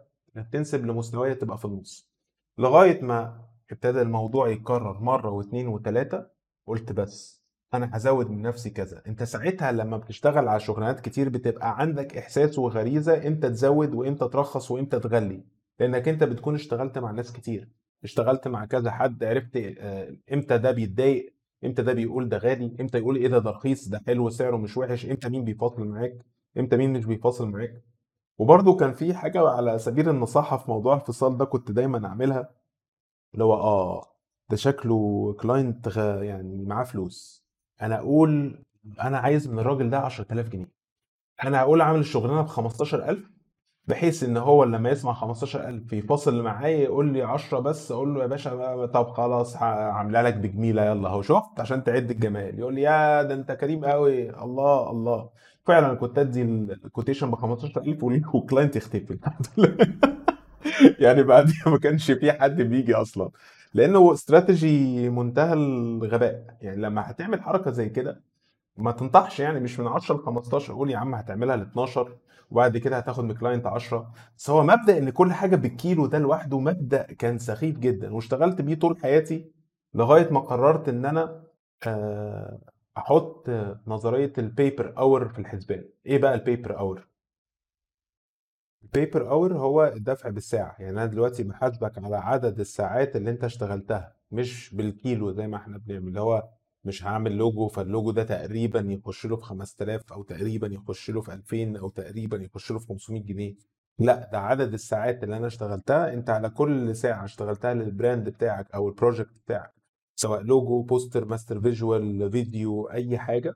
تنسب 0.51 0.85
لمستواي 0.85 1.35
تبقى 1.35 1.57
في 1.57 1.65
النص. 1.65 2.09
لغاية 2.57 3.01
ما 3.01 3.45
ابتدى 3.71 4.01
الموضوع 4.01 4.49
يتكرر 4.49 4.99
مرة 4.99 5.29
واثنين 5.29 5.67
وثلاثة 5.67 6.27
قلت 6.67 6.91
بس. 6.91 7.42
أنا 7.73 7.89
هزود 7.93 8.29
من 8.29 8.41
نفسي 8.41 8.69
كذا 8.69 9.01
أنت 9.07 9.23
ساعتها 9.23 9.71
لما 9.71 9.97
بتشتغل 9.97 10.47
على 10.47 10.59
شغلانات 10.59 10.99
كتير 10.99 11.29
بتبقى 11.29 11.79
عندك 11.79 12.17
إحساس 12.17 12.59
وغريزة 12.59 13.27
إمتى 13.27 13.49
تزود 13.49 13.93
وامتى 13.93 14.27
ترخص 14.27 14.71
وامتى 14.71 14.99
تغلي 14.99 15.43
لأنك 15.79 16.07
أنت 16.07 16.23
بتكون 16.23 16.55
اشتغلت 16.55 16.97
مع 16.97 17.11
ناس 17.11 17.33
كتير 17.33 17.69
اشتغلت 18.03 18.47
مع 18.47 18.65
كذا 18.65 18.91
حد 18.91 19.23
عرفت 19.23 19.57
آه، 19.57 20.15
إمتى 20.33 20.57
ده 20.57 20.71
بيتضايق 20.71 21.33
إمتى 21.65 21.81
ده 21.81 21.93
بيقول 21.93 22.29
ده 22.29 22.37
غالي 22.37 22.75
إمتى 22.81 22.97
يقول 22.97 23.15
إيه 23.15 23.27
ده 23.27 23.39
ده 23.39 23.51
رخيص 23.51 23.87
ده 23.89 24.01
حلو 24.07 24.29
سعره 24.29 24.57
مش 24.57 24.77
وحش 24.77 25.05
إمتى 25.05 25.29
مين 25.29 25.43
بيفاصل 25.43 25.85
معاك 25.87 26.25
إمتى 26.57 26.77
مين 26.77 26.93
مش 26.93 27.05
بيفاصل 27.05 27.49
معاك 27.49 27.83
وبرضه 28.37 28.77
كان 28.77 28.93
في 28.93 29.13
حاجة 29.13 29.49
على 29.49 29.79
سبيل 29.79 30.09
النصيحه 30.09 30.57
في 30.57 30.71
موضوع 30.71 30.95
الفصال 30.95 31.37
ده 31.37 31.45
كنت 31.45 31.71
دايما 31.71 32.07
أعملها 32.07 32.49
اللي 33.33 33.43
هو 33.43 33.53
آه 33.53 34.05
ده 34.49 34.57
شكله 34.57 35.33
كلاينت. 35.39 35.87
يعني 36.21 36.65
معاه 36.65 36.83
فلوس 36.83 37.42
أنا 37.81 37.95
أقول 37.99 38.63
أنا 39.01 39.17
عايز 39.17 39.47
من 39.47 39.59
الراجل 39.59 39.89
ده 39.89 39.99
10000 39.99 40.49
جنيه. 40.49 40.71
أنا 41.43 41.59
هقول 41.61 41.81
عامل 41.81 41.99
الشغلانة 41.99 42.41
ب 42.41 42.47
15000 42.47 43.19
بحيث 43.87 44.23
إن 44.23 44.37
هو 44.37 44.63
لما 44.63 44.89
يسمع 44.89 45.13
15000 45.13 45.93
يفاصل 45.93 46.41
معايا 46.43 46.77
يقول 46.77 47.13
لي 47.13 47.21
10 47.23 47.59
بس 47.59 47.91
أقول 47.91 48.15
له 48.15 48.21
يا 48.21 48.27
باشا 48.27 48.85
طب 48.85 49.09
خلاص 49.09 49.57
هعملها 49.57 50.23
لك 50.23 50.33
بجميلة 50.33 50.85
يلا 50.85 51.09
أهو 51.09 51.21
شفت 51.21 51.59
عشان 51.59 51.83
تعد 51.83 52.11
الجمال. 52.11 52.59
يقول 52.59 52.75
لي 52.75 52.81
يا 52.81 53.23
ده 53.23 53.33
أنت 53.33 53.51
كريم 53.51 53.85
قوي 53.85 54.29
الله 54.29 54.91
الله. 54.91 55.29
فعلا 55.65 55.93
كنت 55.93 56.19
أدي 56.19 56.41
ال 56.41 56.50
quotation 56.50 57.31
ب 57.31 57.35
15000 57.35 58.03
وال 58.03 58.21
client 58.21 58.75
يختفي. 58.75 59.17
يعني 60.99 61.23
بعديها 61.23 61.63
ما 61.69 61.77
كانش 61.79 62.11
في 62.11 62.31
حد 62.31 62.61
بيجي 62.61 62.93
أصلا. 62.95 63.29
لأنه 63.73 64.13
استراتيجي 64.13 65.09
منتهى 65.09 65.53
الغباء. 65.53 66.57
يعني 66.61 66.81
لما 66.81 67.09
هتعمل 67.11 67.41
حركة 67.41 67.71
زي 67.71 67.89
كده 67.89 68.23
ما 68.77 68.91
تنطحش 68.91 69.39
يعني 69.39 69.59
مش 69.59 69.79
من 69.79 69.87
10 69.87 70.15
ل 70.17 70.19
15 70.19 70.73
قول 70.73 70.91
يا 70.91 70.97
عم 70.97 71.15
هتعملها 71.15 71.55
ل 71.55 71.61
12 71.61 72.17
وبعد 72.51 72.77
كده 72.77 72.97
هتاخد 72.97 73.23
من 73.23 73.33
client 73.35 73.65
10 73.65 74.13
بس 74.37 74.49
هو 74.49 74.63
مبدأ 74.63 74.97
إن 74.97 75.09
كل 75.09 75.33
حاجة 75.33 75.55
بالكيلو 75.55 76.05
ده 76.05 76.19
لوحده 76.19 76.59
مبدأ 76.59 77.03
كان 77.03 77.37
سخيف 77.37 77.79
جدا 77.79 78.13
واشتغلت 78.13 78.61
بيه 78.61 78.75
طول 78.75 78.97
حياتي 79.01 79.51
لغاية 79.93 80.29
ما 80.33 80.39
قررت 80.39 80.89
إن 80.89 81.05
أنا 81.05 81.43
آه 81.87 82.59
أحط 82.97 83.49
نظرية 83.87 84.33
ال 84.37 84.45
pay 84.45 84.69
per 84.69 84.93
hour 84.97 85.29
في 85.29 85.39
الحسبان. 85.39 85.85
إيه 86.05 86.17
بقى 86.17 86.33
البيبر 86.35 86.79
اور 86.79 87.07
البيبر 88.83 89.29
اور 89.29 89.57
هو 89.57 89.93
الدفع 89.95 90.29
بالساعة. 90.29 90.75
يعني 90.79 90.89
أنا 90.91 91.05
دلوقتي 91.05 91.43
بحاسبك 91.43 91.97
على 91.97 92.15
عدد 92.17 92.59
الساعات 92.59 93.15
اللي 93.15 93.29
أنت 93.29 93.43
اشتغلتها 93.43 94.15
مش 94.31 94.75
بالكيلو 94.75 95.31
زي 95.31 95.47
ما 95.47 95.57
إحنا 95.57 95.77
بنعمل 95.77 96.07
اللي 96.07 96.21
هو 96.21 96.43
مش 96.85 97.03
هعمل 97.05 97.37
logo 97.37 97.67
فال 97.67 97.82
logo 97.82 98.11
ده 98.11 98.23
تقريبا 98.23 98.79
يخش 98.79 99.25
له 99.25 99.35
في 99.35 99.43
5000 99.43 100.11
أو 100.13 100.23
تقريبا 100.23 100.67
يخش 100.67 101.09
له 101.11 101.21
في 101.21 101.33
2000 101.33 101.77
أو 101.79 101.89
تقريبا 101.89 102.37
يخش 102.37 102.71
له 102.71 102.79
في 102.79 102.87
500 102.87 103.23
جنيه. 103.23 103.53
لأ 103.99 104.29
ده 104.31 104.39
عدد 104.39 104.73
الساعات 104.73 105.23
اللي 105.23 105.37
أنا 105.37 105.47
اشتغلتها 105.47 106.13
أنت 106.13 106.29
على 106.29 106.49
كل 106.49 106.95
ساعة 106.95 107.23
اشتغلتها 107.25 107.73
لل 107.73 107.89
brand 107.89 108.29
بتاعك 108.29 108.71
أو 108.75 108.89
ال 108.89 108.95
project 108.95 109.33
بتاعك 109.45 109.73
سواء 110.15 110.41
logo 110.41 110.81
poster 110.81 111.25
master 111.25 111.61
visual 111.61 112.31
فيديو 112.31 112.89
أي 112.89 113.17
حاجة 113.17 113.53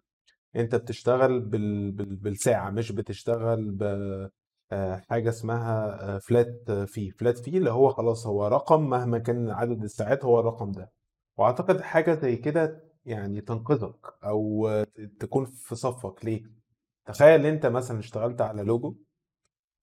أنت 0.55 0.75
بتشتغل 0.75 1.39
بال... 1.39 1.91
بال... 1.91 2.15
بالساعة 2.15 2.69
مش 2.69 2.91
بتشتغل 2.91 3.71
ب 3.71 3.83
حاجة 5.09 5.29
اسمها 5.29 6.19
flat 6.19 6.71
fee 6.71 7.11
flat 7.11 7.37
fee 7.37 7.57
اللي 7.57 7.71
هو 7.71 7.89
خلاص 7.89 8.27
هو 8.27 8.47
رقم 8.47 8.89
مهما 8.89 9.17
كان 9.17 9.49
عدد 9.49 9.83
الساعات 9.83 10.25
هو 10.25 10.39
الرقم 10.39 10.71
ده. 10.71 10.91
وأعتقد 11.37 11.81
حاجة 11.81 12.13
زي 12.13 12.35
كده 12.35 12.83
يعني 13.05 13.41
تنقذك 13.41 14.13
أو 14.23 14.69
تكون 15.19 15.45
في 15.45 15.75
صفك. 15.75 16.25
ليه؟ 16.25 16.43
تخيل 17.05 17.45
أنت 17.45 17.65
مثلا 17.65 17.99
اشتغلت 17.99 18.41
على 18.41 18.63
لوجو 18.63 18.95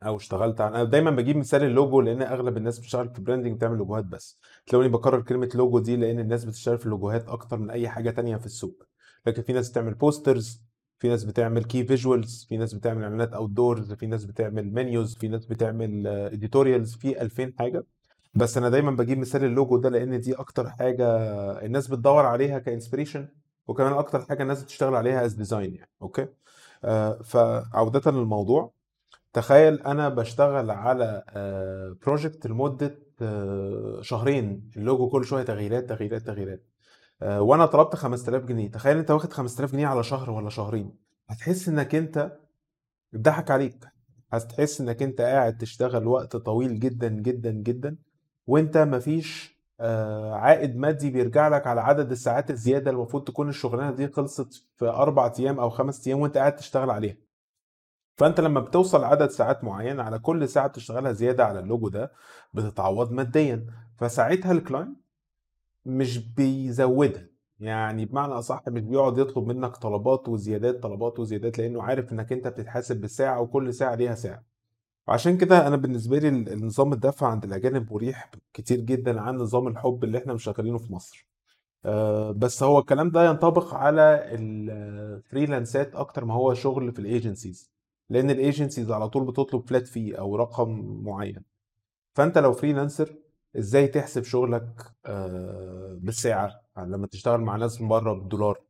أو 0.06 0.16
اشتغلت 0.16 0.60
على 0.60 0.74
أنا 0.76 0.84
دايما 0.84 1.10
بجيب 1.10 1.36
مثال 1.36 1.62
اللوجو 1.62 2.00
لأن 2.00 2.22
أغلب 2.22 2.56
الناس 2.56 2.78
بتشتغل 2.78 3.14
في 3.14 3.22
branding 3.22 3.56
بتعمل 3.56 3.78
لوجوهات 3.78 4.04
بس. 4.04 4.38
تلاقوني 4.66 4.88
بكرر 4.92 5.20
كلمة 5.22 5.48
لوجو 5.54 5.78
دي 5.78 5.96
لأن 5.96 6.18
الناس 6.18 6.44
بتشتغل 6.44 6.78
في 6.78 6.86
اللوجوهات 6.86 7.28
أكتر 7.28 7.58
من 7.58 7.70
أي 7.70 7.88
حاجة 7.88 8.10
تانية 8.10 8.36
في 8.36 8.46
السوق. 8.46 8.82
لكن 9.26 9.42
في 9.42 9.52
ناس 9.52 9.70
بتعمل 9.70 9.94
posters 9.94 10.63
في 11.04 11.08
ناس 11.10 11.24
بتعمل 11.24 11.64
key 11.64 11.84
visuals 11.84 12.46
في 12.48 12.56
ناس 12.56 12.74
بتعمل 12.74 13.02
إعلانات 13.02 13.32
outdoors 13.32 13.92
في 13.92 14.06
ناس 14.06 14.24
بتعمل 14.24 14.72
menus 14.74 15.14
في 15.16 15.28
ناس 15.28 15.46
بتعمل 15.46 16.06
editorials 16.06 16.94
في 16.96 17.22
2000 17.22 17.52
حاجة. 17.58 17.84
بس 18.34 18.56
أنا 18.58 18.68
دايما 18.68 18.90
بجيب 18.90 19.18
مثال 19.18 19.44
اللوجو 19.44 19.76
ده 19.78 19.88
لأن 19.88 20.20
دي 20.20 20.34
أكتر 20.34 20.70
حاجة 20.70 21.06
الناس 21.66 21.88
بتدور 21.88 22.26
عليها 22.26 22.58
كconsideration 22.58 23.28
وكمان 23.66 23.92
أكتر 23.92 24.20
حاجة 24.20 24.42
الناس 24.42 24.62
بتشتغل 24.62 24.94
عليها 24.94 25.24
as 25.24 25.32
design 25.34 25.74
يعني 25.74 25.90
okay 26.02 26.26
آه 26.84 27.12
فعودة 27.22 28.10
للموضوع. 28.10 28.72
تخيل 29.32 29.80
أنا 29.82 30.08
بشتغل 30.08 30.70
على 30.70 31.24
project 32.06 32.46
لمدة 32.46 32.98
آه، 33.22 33.98
شهرين 34.02 34.70
اللوجو 34.76 35.08
كل 35.08 35.24
شوية 35.24 35.42
تغييرات 35.44 35.88
تغييرات 35.88 36.22
تغييرات. 36.22 36.58
آه، 36.58 36.73
وأنا 37.22 37.66
طلبت 37.66 37.96
5000 37.96 38.44
جنيه. 38.44 38.70
تخيل 38.70 38.98
أنت 38.98 39.10
واخد 39.10 39.32
5000 39.32 39.72
جنيه 39.72 39.86
على 39.86 40.02
شهر 40.02 40.30
ولا 40.30 40.50
شهرين. 40.50 40.96
هتحس 41.28 41.68
إنك 41.68 41.94
أنت 41.94 42.38
اتضحك 43.14 43.50
عليك. 43.50 43.84
هتحس 44.32 44.80
إنك 44.80 45.02
أنت 45.02 45.20
قاعد 45.20 45.58
تشتغل 45.58 46.06
وقت 46.06 46.36
طويل 46.36 46.80
جدا 46.80 47.08
جدا 47.08 47.50
جدا 47.50 47.96
وأنت 48.46 48.78
مفيش 48.78 49.54
آه، 49.80 50.34
عائد 50.34 50.76
مادي 50.76 51.10
بيرجع 51.10 51.48
لك 51.48 51.66
على 51.66 51.80
عدد 51.80 52.10
الساعات 52.10 52.50
الزيادة 52.50 52.90
المفروض 52.90 53.24
تكون 53.24 53.48
الشغلانة 53.48 53.90
دي 53.90 54.08
خلصت 54.08 54.64
في 54.76 54.84
أربع 54.84 55.32
أيام 55.38 55.60
أو 55.60 55.70
خمس 55.70 56.06
أيام 56.06 56.20
وأنت 56.20 56.38
قاعد 56.38 56.56
تشتغل 56.56 56.90
عليها. 56.90 57.16
فأنت 58.16 58.40
لما 58.40 58.60
بتوصل 58.60 59.04
عدد 59.04 59.30
ساعات 59.30 59.64
معين 59.64 60.00
على 60.00 60.18
كل 60.18 60.48
ساعة 60.48 60.68
بتشتغلها 60.68 61.12
زيادة 61.12 61.44
على 61.44 61.58
اللوجو 61.58 61.88
ده 61.88 62.12
بتتعوض 62.54 63.12
ماديا. 63.12 63.66
فساعتها 63.98 64.52
ال 64.52 64.59
client 64.59 64.98
مش 65.86 66.18
بيزودها. 66.18 67.26
يعني 67.60 68.04
بمعنى 68.06 68.32
أصح 68.32 68.62
مش 68.68 68.82
بيقعد 68.82 69.18
يطلب 69.18 69.46
منك 69.46 69.76
طلبات 69.76 70.28
وزيادات 70.28 70.82
طلبات 70.82 71.18
وزيادات 71.18 71.58
لأنه 71.58 71.82
عارف 71.82 72.12
إنك 72.12 72.32
أنت 72.32 72.48
بتتحاسب 72.48 73.00
بالساعة 73.00 73.40
وكل 73.40 73.74
ساعة 73.74 73.94
ليها 73.94 74.14
ساعة. 74.14 74.44
وعشان 75.08 75.36
كده 75.36 75.66
أنا 75.66 75.76
بالنسبة 75.76 76.18
لي 76.18 76.28
النظام 76.28 76.92
الدفع 76.92 77.28
عند 77.28 77.44
الأجانب 77.44 77.92
مريح 77.92 78.30
كتير 78.54 78.80
جدا 78.80 79.20
عن 79.20 79.36
نظام 79.36 79.68
الحب 79.68 80.04
اللي 80.04 80.18
إحنا 80.18 80.32
مشغلينه 80.34 80.78
في 80.78 80.92
مصر. 80.92 81.26
آه، 81.84 82.30
بس 82.30 82.62
هو 82.62 82.78
الكلام 82.78 83.10
ده 83.10 83.24
ينطبق 83.30 83.74
على 83.74 84.20
ال 84.32 84.47
freelanceات 84.47 85.94
أكتر 85.94 86.24
ما 86.24 86.34
هو 86.34 86.54
شغل 86.54 86.92
في 86.92 86.98
ال 86.98 87.06
agencies 87.06 87.70
لأن 88.10 88.30
ال 88.30 88.37
agencies 88.37 88.90
على 88.90 89.08
طول 89.08 89.24
بتطلب 89.26 89.68
flat 89.68 89.86
fee 89.86 90.18
أو 90.18 90.36
رقم 90.36 91.00
معين. 91.04 91.42
فأنت 92.14 92.38
لو 92.38 92.52
freelancer 92.52 93.14
إزاي 93.58 93.86
تحسب 93.88 94.22
شغلك 94.24 94.66
آه، 95.06 95.98
بالساعة 96.02 96.50
لما 96.76 97.06
تشتغل 97.06 97.40
مع 97.40 97.56
ناس 97.56 97.80
من 97.80 97.88
بره 97.88 98.12
بالدولار. 98.12 98.60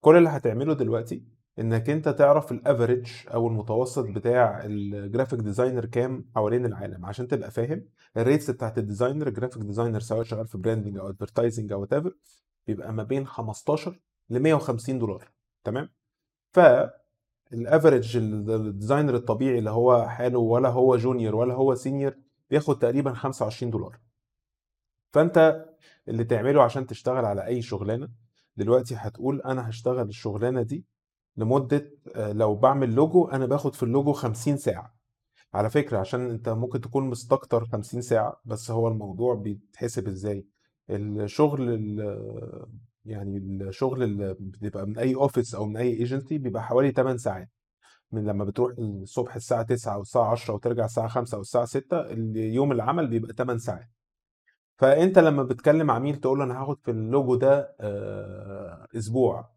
كل 0.00 0.16
اللي 0.16 0.28
هتعمله 0.28 0.74
دلوقتي 0.74 1.24
إنك 1.58 1.90
أنت 1.90 2.08
تعرف 2.08 2.52
ال 2.52 2.59
average 2.59 3.08
أو 3.34 3.48
المتوسط 3.48 4.04
بتاع 4.06 4.62
ال 4.64 4.74
graphic 4.74 5.40
designer 5.40 5.84
كام 5.86 6.30
حوالين 6.34 6.66
العالم 6.66 7.06
عشان 7.06 7.28
تبقى 7.28 7.50
فاهم. 7.50 7.84
ال 8.16 8.22
rates 8.22 8.50
بتاعت 8.50 8.78
ال 8.78 8.83
designer 8.83 9.26
ال 9.28 9.32
graphic 9.32 9.62
designer 9.62 10.00
سواء 10.00 10.22
شغال 10.22 10.46
في 10.46 10.58
branding 10.58 10.98
أو 10.98 11.08
advertising 11.08 11.72
أو 11.72 11.86
whatever 11.86 12.10
بيبقى 12.66 12.92
ما 12.92 13.02
بين 13.02 13.26
15 13.26 14.00
ل 14.30 14.38
150 14.40 14.98
دولار 14.98 15.32
تمام؟ 15.64 15.88
ف 16.52 16.60
ال 17.52 17.60
average 17.60 18.16
ال 18.16 18.27
designer 18.27 19.14
الطبيعي 19.14 19.58
اللي 19.58 19.70
هو 19.70 20.08
حاله 20.08 20.38
ولا 20.38 20.68
هو 20.68 20.96
junior 20.96 21.34
ولا 21.34 21.54
هو 21.54 21.74
senior 21.74 22.14
بياخد 22.50 22.78
تقريبا 22.78 23.12
25 23.12 23.70
دولار. 23.70 23.98
فأنت 25.12 25.64
اللي 26.08 26.24
تعمله 26.24 26.62
عشان 26.62 26.86
تشتغل 26.86 27.24
على 27.24 27.46
أي 27.46 27.62
شغلانة 27.62 28.08
دلوقتي 28.56 28.94
هتقول 28.94 29.40
أنا 29.42 29.68
هشتغل 29.68 30.08
الشغلانة 30.08 30.62
دي 30.62 30.84
لمدة 31.36 31.90
آه، 32.16 32.32
لو 32.32 32.54
بعمل 32.54 32.94
لوجو 32.94 33.24
أنا 33.28 33.46
باخد 33.46 33.74
في 33.74 33.82
اللوجو 33.82 34.12
50 34.12 34.56
ساعة. 34.56 34.94
على 35.54 35.70
فكرة 35.70 35.98
عشان 35.98 36.30
أنت 36.30 36.48
ممكن 36.48 36.80
تكون 36.80 37.04
مستكتر 37.10 37.64
50 37.66 38.00
ساعة 38.00 38.40
بس 38.44 38.70
هو 38.70 38.88
الموضوع 38.88 39.34
بيتحسب 39.34 40.08
إزاي؟ 40.08 40.46
الشغل 40.90 41.68
يعني 43.04 43.38
الشغل 43.38 44.02
اللي 44.02 44.36
بيبقى 44.40 44.86
من 44.86 44.98
أي 44.98 45.14
office 45.14 45.54
أو 45.54 45.66
من 45.66 45.76
أي 45.76 45.88
ايجنسي 45.92 46.38
بيبقى 46.38 46.62
حوالي 46.62 46.90
8 46.92 47.16
ساعات. 47.18 47.48
من 48.12 48.24
لما 48.24 48.44
بتروح 48.44 48.72
الصبح 48.78 49.34
الساعة 49.36 49.62
9 49.62 49.94
أو 49.94 50.02
الساعة 50.02 50.30
10 50.32 50.54
وترجع 50.54 50.84
الساعة 50.84 51.08
5 51.08 51.34
أو 51.36 51.40
الساعة 51.40 51.64
6 51.64 52.06
يوم 52.36 52.72
العمل 52.72 53.06
بيبقى 53.08 53.34
8 53.38 53.58
ساعات. 53.58 53.88
فأنت 54.78 55.18
لما 55.18 55.42
بتكلم 55.42 55.90
عميل 55.90 56.16
تقول 56.16 56.38
له 56.38 56.44
أنا 56.44 56.62
هاخد 56.62 56.78
في 56.84 56.90
اللوجو 56.90 57.34
ده 57.34 57.76
آه، 57.80 58.86
أسبوع. 58.96 59.50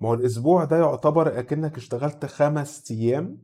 ما 0.00 0.08
هو 0.08 0.14
الأسبوع 0.14 0.64
ده 0.64 0.76
يعتبر 0.76 1.38
أكنك 1.38 1.76
اشتغلت 1.76 2.26
خمس 2.26 2.90
أيام 2.90 3.42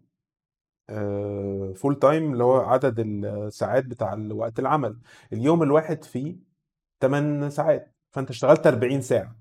full 1.74 1.98
time 2.00 2.32
اللي 2.32 2.44
هو 2.44 2.56
عدد 2.56 2.94
الساعات 3.00 3.84
بتاع 3.84 4.14
وقت 4.32 4.58
العمل. 4.58 4.98
اليوم 5.32 5.62
الواحد 5.62 6.04
فيه 6.04 6.36
8 7.00 7.48
ساعات 7.48 7.94
فأنت 8.10 8.30
اشتغلت 8.30 8.66
40 8.66 9.00
ساعة. 9.00 9.36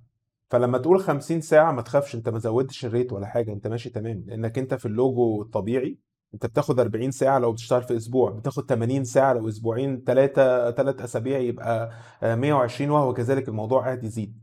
فلما 0.49 0.77
تقول 0.77 0.99
50 0.99 1.41
ساعة 1.41 1.71
ما 1.71 1.81
تخافش 1.81 2.15
أنت 2.15 2.29
ما 2.29 2.39
زودتش 2.39 2.85
ال 2.85 2.91
rate 2.91 3.13
ولا 3.13 3.27
حاجة 3.27 3.53
أنت 3.53 3.67
ماشي 3.67 3.89
تمام. 3.89 4.23
لأنك 4.27 4.57
أنت 4.59 4.73
في 4.73 4.85
اللوجو 4.85 5.41
الطبيعي 5.41 5.97
أنت 6.33 6.45
بتاخد 6.45 6.79
40 6.79 7.11
ساعة 7.11 7.39
لو 7.39 7.51
بتشتغل 7.51 7.83
في 7.83 7.97
أسبوع 7.97 8.31
بتاخد 8.31 8.69
80 8.69 9.03
ساعة 9.03 9.33
لو 9.33 9.49
أسبوعين 9.49 10.03
ثلاثة 10.07 10.71
ثلاث 10.71 11.01
أسابيع 11.01 11.37
يبقى 11.37 11.91
120 12.23 12.89
وهو 12.91 13.13
كذلك 13.13 13.47
الموضوع 13.49 13.81
قاعد 13.81 14.03
يزيد. 14.03 14.41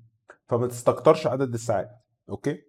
فما 0.48 0.66
تستكترش 0.66 1.26
عدد 1.26 1.54
الساعات 1.54 1.90
okay؟ 2.30 2.62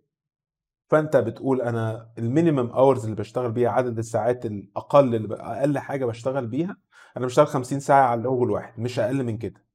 فأنت 0.89 1.17
بتقول 1.17 1.61
أنا 1.61 2.09
ال 2.17 2.24
minimum 2.24 2.69
hours 2.69 3.03
اللي 3.03 3.15
بشتغل 3.15 3.51
بيها 3.51 3.69
عدد 3.69 3.97
الساعات 3.97 4.45
الأقل 4.45 5.15
اللي 5.15 5.35
أقل 5.35 5.79
حاجة 5.79 6.05
بشتغل 6.05 6.47
بيها 6.47 6.77
أنا 7.17 7.25
بشتغل 7.25 7.47
50 7.47 7.79
ساعة 7.79 8.03
على 8.07 8.17
اللوجو 8.17 8.43
الواحد 8.43 8.79
مش 8.79 8.99
أقل 8.99 9.23
من 9.23 9.37
كده. 9.37 9.65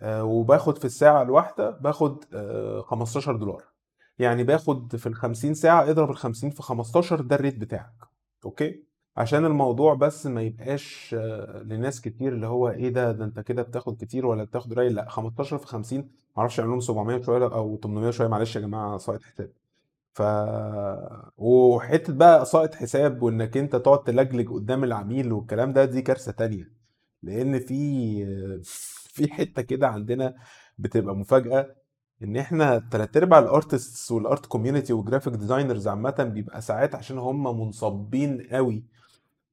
آه، 0.00 0.24
وباخد 0.24 0.78
في 0.78 0.84
الساعة 0.84 1.22
الواحدة 1.22 1.70
باخد 1.70 2.24
15 2.84 3.34
آه، 3.34 3.38
دولار. 3.38 3.64
يعني 4.18 4.44
باخد 4.44 4.96
في 4.96 5.06
ال 5.06 5.14
50 5.14 5.54
ساعة 5.54 5.90
اضرب 5.90 6.10
ال 6.10 6.16
50 6.16 6.50
في 6.50 6.62
15 6.62 7.20
ده 7.20 7.36
ال 7.36 7.40
rate 7.40 7.58
بتاعك. 7.58 8.09
okay؟ 8.44 8.84
عشان 9.16 9.44
الموضوع 9.44 9.94
بس 9.94 10.26
ما 10.26 10.42
يبقاش 10.42 11.14
آه، 11.18 11.62
لناس 11.62 12.00
كتير 12.00 12.32
اللي 12.32 12.46
هو 12.46 12.68
إيه 12.68 12.88
ده 12.88 13.12
ده 13.12 13.24
أنت 13.24 13.40
كده 13.40 13.62
بتاخد 13.62 13.96
كتير 14.04 14.26
ولا 14.26 14.44
بتاخد 14.44 14.74
قليل 14.74 14.94
لأ 14.94 15.08
15 15.08 15.58
في 15.58 15.66
50 15.66 16.10
معرفش 16.36 16.58
يعملوا 16.58 16.80
700 16.80 17.22
شوية 17.22 17.44
أو 17.54 17.76
800 17.84 18.10
شوية 18.10 18.28
معلش 18.28 18.56
يا 18.56 18.60
جماعة 18.60 18.98
ساقط 18.98 19.22
حساب. 19.22 19.52
ف 20.14 20.22
وحتة 21.36 22.12
بقى 22.12 22.44
ساقط 22.46 22.74
حساب 22.74 23.22
وإنك 23.22 23.56
أنت 23.56 23.76
تقعد 23.76 24.04
تلجلج 24.04 24.48
قدام 24.48 24.84
العميل 24.84 25.32
والكلام 25.32 25.72
ده 25.72 25.84
دي 25.84 26.02
كارثة 26.02 26.32
تانية. 26.32 26.72
لأن 27.22 27.58
في 27.58 27.74
في 29.08 29.32
حتة 29.32 29.62
كده 29.62 29.88
عندنا 29.88 30.34
بتبقى 30.78 31.16
مفاجأة 31.16 31.76
إن 32.22 32.36
إحنا 32.36 32.78
تلات 32.90 33.16
أرباع 33.16 33.38
ال 33.38 33.47
artists 33.47 34.12
وال 34.12 34.26
art 34.26 34.46
community 34.46 34.92
وال 34.92 35.01
graphic 35.01 35.32
designers 35.34 35.88
عامة 35.88 36.10
بيبقى 36.34 36.60
ساعات 36.62 36.94
عشان 36.94 37.18
هم 37.18 37.60
منصبين 37.60 38.42
قوي 38.52 38.84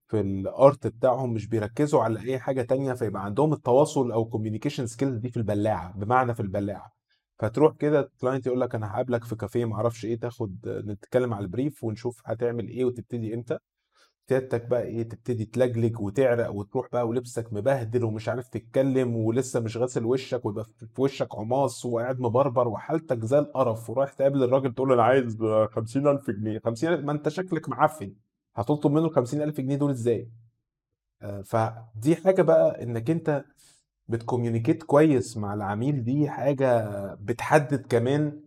في 0.08 0.20
ال 0.20 0.37
art 0.37 0.88
بتاعهم 0.88 1.34
مش 1.34 1.48
بيركزوا 1.48 2.02
على 2.04 2.20
أي 2.22 2.40
حاجة 2.40 2.62
تانية 2.62 2.94
فيبقى 2.94 3.26
عندهم 3.26 3.54
التواصل 3.54 4.12
أو 4.12 4.26
communication 4.26 4.88
skills 4.88 5.18
دي 5.18 5.30
في 5.30 5.38
البلاعة 5.38 5.94
بمعنى 5.98 6.34
في 6.34 6.40
البلاعة. 6.40 6.92
فتروح 7.40 7.76
كده 7.76 8.12
client 8.22 8.48
يقول 8.48 8.62
لك 8.62 8.76
أنا 8.76 8.92
هقابلك 8.92 9.24
في 9.24 9.36
كافيه 9.36 9.66
معرفش 9.66 10.06
إيه 10.06 10.20
تاخد 10.20 10.58
نتكلم 10.68 11.34
على 11.34 11.44
ال 11.44 11.51
brief 11.51 11.84
ونشوف 11.84 12.22
هتعمل 12.26 12.68
إيه 12.68 12.86
وتبتدي 12.86 13.34
إمتى. 13.34 13.58
سيادتك 14.30 14.66
بقى 14.66 14.84
إيه 14.84 15.04
تبتدي 15.10 15.46
تلجلج 15.46 16.00
وتعرق 16.02 16.52
وتروح 16.52 16.88
بقى 16.94 17.08
ولبسك 17.08 17.54
مبهدل 17.54 18.04
ومش 18.04 18.30
عارف 18.30 18.48
تتكلم 18.50 19.16
ولسه 19.16 19.60
مش 19.60 19.78
غاسل 19.78 20.06
وشك 20.06 20.46
ويبقى 20.46 20.66
في 20.66 21.02
وشك 21.02 21.36
عماص 21.36 21.86
وقاعد 21.86 22.20
مبربر 22.20 22.68
وحالتك 22.68 23.26
زي 23.26 23.40
القرف 23.40 23.90
ورايح 23.90 24.14
تقابل 24.14 24.44
الراجل 24.44 24.74
تقول 24.74 24.90
له 24.90 24.96
أنا 24.96 25.04
عايز 25.04 25.38
50000 25.72 26.32
جنيه 26.32 26.60
50000 26.60 27.00
ما 27.06 27.12
أنت 27.12 27.30
شكلك 27.30 27.70
معفن 27.70 28.14
هتطلب 28.56 28.92
منه 28.94 29.06
ال 29.06 29.12
50000 29.14 29.62
جنيه 29.62 29.76
دول 29.76 29.90
إزاي؟ 29.92 30.30
آه، 31.22 31.42
فدي 31.42 32.16
حاجة 32.16 32.42
بقى 32.42 32.84
إنك 32.84 33.10
أنت 33.10 33.46
بت 34.08 34.20
communicate 34.20 34.84
كويس 34.84 35.38
مع 35.38 35.54
العميل 35.54 36.04
دي 36.04 36.30
حاجة 36.30 36.86
بتحدد 37.16 37.86
كمان 37.88 38.42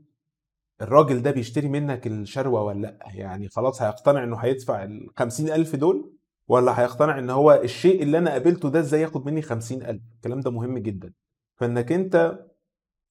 الراجل 0.83 1.23
ده 1.23 1.31
بيشتري 1.31 1.69
منك 1.69 2.07
الشروة 2.07 2.63
ولا 2.63 2.81
لأ؟ 2.81 2.99
يعني 3.15 3.49
خلاص 3.49 3.83
هيقتنع 3.83 4.25
إنه 4.25 4.37
هيدفع 4.37 4.85
ال 4.85 5.11
ألف 5.41 5.77
دول 5.77 6.13
ولا 6.49 6.81
هيقتنع 6.81 7.19
إن 7.19 7.31
هو 7.31 7.53
الشيء 7.65 8.03
اللي 8.03 8.19
أنا 8.19 8.31
قابلته 8.31 8.69
ده 8.71 8.81
إزاي 8.81 9.01
ياخد 9.01 9.27
مني 9.27 9.43
خمسين 9.43 9.83
ألف؟ 9.83 10.03
الكلام 10.17 10.41
ده 10.41 10.51
مهم 10.51 10.79
جدا. 10.79 11.13
فإنك 11.57 11.93
أنت 11.93 12.39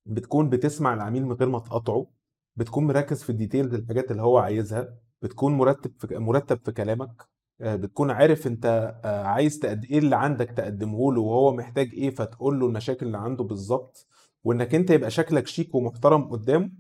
بتكون 0.06 0.50
بتسمع 0.50 0.94
العميل 0.94 1.26
من 1.26 1.32
غير 1.32 1.50
ما 1.50 1.60
تقاطعه 1.60 2.08
بتكون 2.56 2.88
مركز 2.88 3.24
في 3.24 3.30
ال 3.30 3.35
details 3.35 3.74
الحاجات 3.74 4.12
اللي 4.12 4.22
هو 4.22 4.38
عايزها 4.38 4.96
بتكون 5.22 5.54
مرتب 5.58 5.92
في 6.00 6.18
مرتب 6.18 6.60
في 6.66 6.72
كلامك 6.72 7.30
آه، 7.62 7.76
بتكون 7.76 8.12
عارف 8.12 8.48
أنت 8.48 8.66
آه، 9.06 9.24
عايز 9.24 9.60
تقد 9.60 9.86
إيه 9.86 10.00
اللي 10.00 10.16
عندك 10.16 10.50
تقدمه 10.52 11.14
له 11.14 11.22
وهو 11.22 11.56
محتاج 11.56 11.90
إيه 11.94 12.10
فتقول 12.10 12.60
له 12.60 12.66
المشاكل 12.68 13.06
اللي 13.06 13.18
عنده 13.18 13.44
بالظبط 13.44 14.08
وإنك 14.44 14.76
أنت 14.76 14.90
يبقى 14.90 15.12
شكلك 15.12 15.48
شيك 15.48 15.76
ومحترم 15.76 16.24
قدامه 16.24 16.72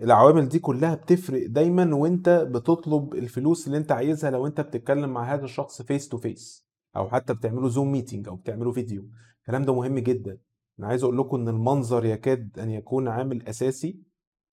العوامل 0.00 0.48
دي 0.48 0.58
كلها 0.58 0.94
بتفرق 0.94 1.46
دايما 1.46 1.94
وانت 1.94 2.28
بتطلب 2.28 3.14
الفلوس 3.14 3.66
اللي 3.66 3.78
انت 3.78 3.92
عايزها 3.92 4.30
لو 4.30 4.46
انت 4.46 4.60
بتتكلم 4.60 5.10
مع 5.10 5.34
هذا 5.34 5.44
الشخص 5.44 5.82
face 5.82 6.08
to 6.08 6.18
face 6.18 6.64
أو 6.96 7.08
حتى 7.08 7.34
بتعملوا 7.34 7.68
Zoom 7.68 7.92
meeting 7.92 8.28
أو 8.28 8.36
بتعملوا 8.36 8.72
فيديو 8.72 9.08
الكلام 9.40 9.64
ده 9.64 9.74
مهم 9.74 9.98
جدا. 9.98 10.38
أنا 10.78 10.86
عايز 10.88 11.02
أقول 11.04 11.18
لكم 11.18 11.36
إن 11.40 11.48
المنظر 11.48 12.04
يكاد 12.04 12.58
أن 12.58 12.70
يكون 12.70 13.08
عامل 13.08 13.42
أساسي 13.48 14.02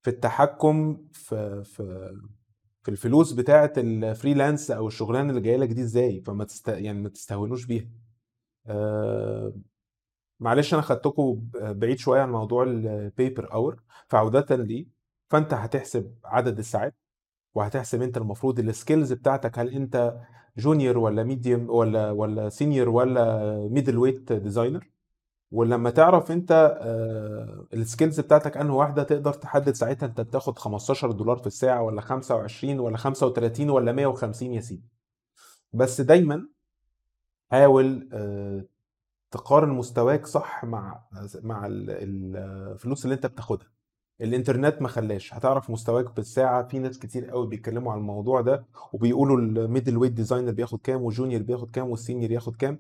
في 0.02 0.10
التحكم 0.10 1.06
في 1.14 1.64
في 1.64 2.12
في 2.84 2.92
الفلوس 2.92 3.32
بتاعة 3.34 3.74
ال 3.78 3.87
freelance 3.87 4.72
أو 4.72 4.88
الشغلانة 4.88 5.30
اللي 5.30 5.42
جاية 5.42 5.58
لك 5.58 5.70
دي 5.70 5.82
إزاي. 5.82 6.22
فما 6.22 6.44
تست... 6.44 6.68
يعني 6.68 7.02
ما 7.02 7.10
تستهونوش 7.10 7.66
بيها. 7.66 7.90
أه... 8.68 9.54
معلش 10.40 10.74
أنا 10.74 10.82
خدتكم 10.82 11.50
بعيد 11.54 11.98
شوية 11.98 12.22
عن 12.22 12.32
موضوع 12.32 12.64
ال 12.63 12.86
per 12.86 13.54
hour 13.54 13.84
فعودة 14.08 14.56
ليه 14.56 14.97
فأنت 15.30 15.54
هتحسب 15.54 16.16
عدد 16.26 16.60
الساعات 16.60 16.96
وهتحسب 17.56 18.02
أنت 18.02 18.18
المفروض 18.18 18.60
ال 18.60 18.67
skills 18.67 19.13
بتاعتك 19.13 19.60
هل 19.60 19.74
أنت 19.74 20.18
junior 20.58 20.98
ولا 20.98 21.24
medium 21.24 21.70
ولا 21.70 22.12
ولا 22.12 22.50
senior 22.50 22.90
ولا 22.90 23.58
middleweight 23.72 24.34
designer 24.34 24.90
ولما 25.52 25.90
تعرف 25.90 26.32
أنت 26.32 26.78
آه، 26.82 27.68
ال 27.74 27.80
skills 27.80 28.20
بتاعتك 28.20 28.58
أنه 28.58 28.76
واحدة 28.76 29.04
تقدر 29.04 29.34
تحدد 29.34 29.72
ساعتها 29.76 30.06
أنت 30.06 30.22
بتاخد 30.22 30.60
15 30.60 31.12
دولار 31.12 31.38
في 31.38 31.48
الساعة 31.48 31.82
ولا 31.84 32.02
25 32.02 32.80
ولا 32.80 32.98
35 32.98 33.70
ولا 33.70 33.92
150 33.92 34.54
يا 34.54 34.62
سيدي. 34.62 34.84
بس 35.74 36.02
دايما 36.02 36.48
حاول 37.52 38.10
آه، 38.13 38.66
تقارن 39.32 39.70
مستواك 39.70 40.26
صح 40.26 40.66
مع 40.66 41.04
مع 41.44 41.68
الفلوس 41.70 43.06
اللي 43.06 43.16
أنت 43.16 43.26
بتاخدها. 43.26 43.68
الإنترنت 44.22 44.82
ما 44.82 44.88
خلاش. 44.88 45.34
هتعرف 45.34 45.70
مستواك 45.70 46.16
بالساعة 46.16 46.68
في 46.68 46.80
ناس 46.80 47.00
كتير 47.00 47.30
قوي 47.30 47.48
بيتكلموا 47.48 47.92
عن 47.92 47.98
الموضوع 48.00 48.42
ده 48.42 48.66
وبيقولوا 48.94 49.38
ال 49.38 49.98
middleweight 49.98 50.12
designer 50.12 50.52
بياخد 50.52 50.80
كام 50.82 51.02
و 51.04 51.09
junior 51.09 51.42
بياخد 51.42 51.72
كام 51.72 51.90
وال 51.90 52.00
senior 52.00 52.32
ياخد 52.32 52.56
كام. 52.56 52.80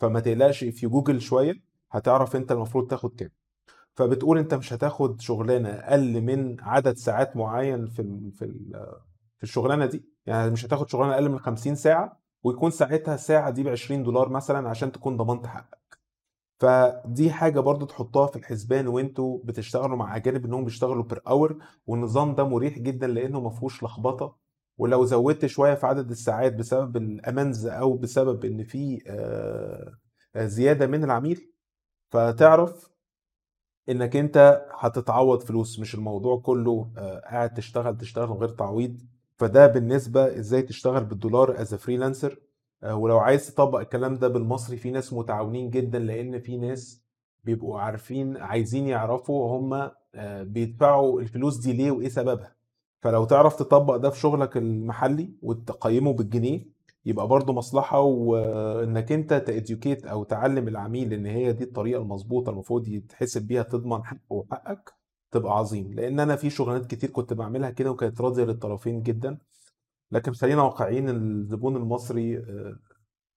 فما 0.00 0.20
تقلقش 0.20 0.64
في 0.64 0.86
جوجل 0.86 1.20
شوية 1.20 1.54
هتعرف 1.92 2.36
أنت 2.36 2.52
المفروض 2.52 2.86
تاخد 2.90 3.14
كام. 3.14 3.30
فبتقول 3.94 4.38
أنت 4.38 4.54
مش 4.54 4.72
هتاخد 4.72 5.20
شغلانة 5.20 5.68
أقل 5.68 6.20
من 6.20 6.56
عدد 6.60 6.96
ساعات 6.96 7.36
معين 7.36 7.86
في 7.86 8.30
في 8.30 8.46
في 9.36 9.42
الشغلانة 9.42 9.86
دي. 9.86 10.04
يعني 10.26 10.50
مش 10.50 10.64
هتاخد 10.66 10.88
شغلانة 10.88 11.14
أقل 11.14 11.28
من 11.28 11.38
50 11.38 11.74
ساعة 11.74 12.20
ويكون 12.42 12.70
ساعتها 12.70 13.14
الساعة 13.14 13.50
دي 13.50 13.62
ب 13.62 13.68
20 13.68 14.02
دولار 14.02 14.28
مثلا 14.28 14.68
عشان 14.68 14.92
تكون 14.92 15.16
ضمنت 15.16 15.46
حقك. 15.46 15.87
فدي 16.58 17.30
حاجة 17.32 17.60
برضو 17.60 17.86
تحطها 17.86 18.26
في 18.26 18.36
الحسبان 18.36 18.86
وانتوا 18.88 19.38
بتشتغلوا 19.44 19.96
مع 19.96 20.16
أجانب 20.16 20.44
إنهم 20.44 20.64
بيشتغلوا 20.64 21.04
per 21.04 21.20
hour 21.28 21.58
والنظام 21.86 22.34
ده 22.34 22.44
مريح 22.44 22.78
جدا 22.78 23.06
لأنه 23.06 23.40
ما 23.40 23.50
فيهوش 23.50 23.82
لخبطة. 23.82 24.36
ولو 24.78 25.04
زودت 25.04 25.46
شوية 25.46 25.74
في 25.74 25.86
عدد 25.86 26.10
الساعات 26.10 26.54
بسبب 26.54 26.96
ال 26.96 27.06
amends 27.06 27.66
أو 27.66 27.96
بسبب 27.96 28.44
إن 28.44 28.64
في 28.64 29.02
آه، 29.06 29.94
زيادة 30.46 30.86
من 30.86 31.04
العميل 31.04 31.52
فتعرف 32.10 32.90
إنك 33.88 34.16
أنت 34.16 34.66
هتتعوض 34.78 35.42
فلوس. 35.42 35.80
مش 35.80 35.94
الموضوع 35.94 36.38
كله 36.38 36.90
آه، 36.98 37.20
قاعد 37.20 37.54
تشتغل 37.54 37.96
تشتغل 37.98 38.28
من 38.28 38.36
غير 38.36 38.48
تعويض. 38.48 39.00
فده 39.36 39.66
بالنسبة 39.66 40.38
إزاي 40.38 40.62
تشتغل 40.62 41.04
بالدولار 41.04 41.60
as 41.60 41.74
freelancer 41.74 42.32
آه، 42.32 42.47
ولو 42.84 43.18
عايز 43.18 43.54
تطبق 43.54 43.78
الكلام 43.78 44.14
ده 44.14 44.28
بالمصري 44.28 44.76
في 44.76 44.90
ناس 44.90 45.12
متعاونين 45.12 45.70
جدا 45.70 45.98
لأن 45.98 46.40
في 46.40 46.56
ناس 46.56 47.02
بيبقوا 47.44 47.80
عارفين 47.80 48.36
عايزين 48.36 48.86
يعرفوا 48.86 49.58
هم 49.58 49.90
آه، 50.14 50.42
بيدفعوا 50.42 51.20
الفلوس 51.20 51.56
دي 51.56 51.72
ليه 51.72 51.90
وإيه 51.90 52.08
سببها. 52.08 52.54
فلو 53.00 53.24
تعرف 53.24 53.56
تطبق 53.56 53.96
ده 53.96 54.10
في 54.10 54.18
شغلك 54.20 54.56
المحلي 54.56 55.30
وتقيمه 55.42 56.12
بالجنيه 56.12 56.60
يبقى 57.04 57.28
برضه 57.28 57.52
مصلحة 57.52 58.00
وإنك 58.00 59.12
أنت 59.12 59.34
ت 59.34 59.43
educate 59.43 60.06
أو 60.06 60.24
تعلم 60.24 60.68
العميل 60.68 61.12
إن 61.12 61.26
هي 61.26 61.52
دي 61.52 61.64
الطريقة 61.64 62.02
المظبوطة 62.02 62.50
المفروض 62.50 62.88
يتحسب 62.88 63.42
بيها 63.46 63.62
تضمن 63.62 64.04
حقه 64.04 64.20
وحقك 64.30 64.92
تبقى 65.30 65.58
عظيم. 65.58 65.92
لأن 65.92 66.20
أنا 66.20 66.36
في 66.36 66.50
شغلانات 66.50 66.86
كتير 66.86 67.10
كنت 67.10 67.32
بعملها 67.32 67.70
كده 67.70 67.90
وكانت 67.90 68.20
راضية 68.20 68.44
للطرفين 68.44 69.02
جدا. 69.02 69.38
لكن 70.12 70.32
خلينا 70.32 70.62
واقعيين 70.62 71.08
الزبون 71.08 71.76
المصري 71.76 72.38
آه، 72.38 72.76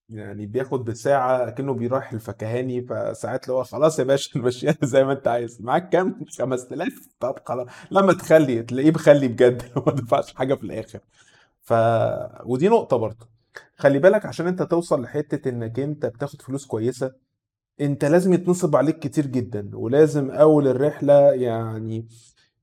يعني 0.09 0.45
بياخد 0.45 0.85
بالساعة 0.85 1.49
كأنه 1.49 1.73
بيروح 1.73 2.13
الفكهاني 2.13 2.81
فساعات 2.81 3.43
اللي 3.45 3.53
هو 3.57 3.63
خلاص 3.63 3.99
يا 3.99 4.03
باشا 4.03 4.39
نمشيها 4.39 4.75
زي 4.83 5.03
ما 5.03 5.13
انت 5.13 5.27
عايز. 5.27 5.61
معاك 5.61 5.89
كام؟ 5.89 6.25
5000 6.39 7.07
طب 7.19 7.35
خلاص. 7.45 7.67
لما 7.91 8.13
تخلي 8.13 8.63
تلاقيه 8.63 8.91
بخلي 8.91 9.27
بجد 9.27 9.63
ما 9.87 9.93
دفعش 9.93 10.33
حاجة 10.33 10.53
في 10.55 10.63
الآخر. 10.63 10.99
ف 11.61 11.73
ودي 12.45 12.69
نقطة 12.69 12.97
برضه. 12.97 13.27
خلي 13.77 13.99
بالك 13.99 14.25
عشان 14.25 14.47
انت 14.47 14.63
توصل 14.63 15.01
لحتة 15.01 15.49
انك 15.49 15.79
انت 15.79 16.05
بتاخد 16.05 16.41
فلوس 16.41 16.65
كويسة 16.65 17.11
انت 17.81 18.05
لازم 18.05 18.33
يتنصب 18.33 18.75
عليك 18.75 18.99
كتير 18.99 19.27
جدا 19.27 19.69
ولازم 19.73 20.31
أول 20.31 20.67
الرحلة 20.67 21.31
يعني 21.33 22.07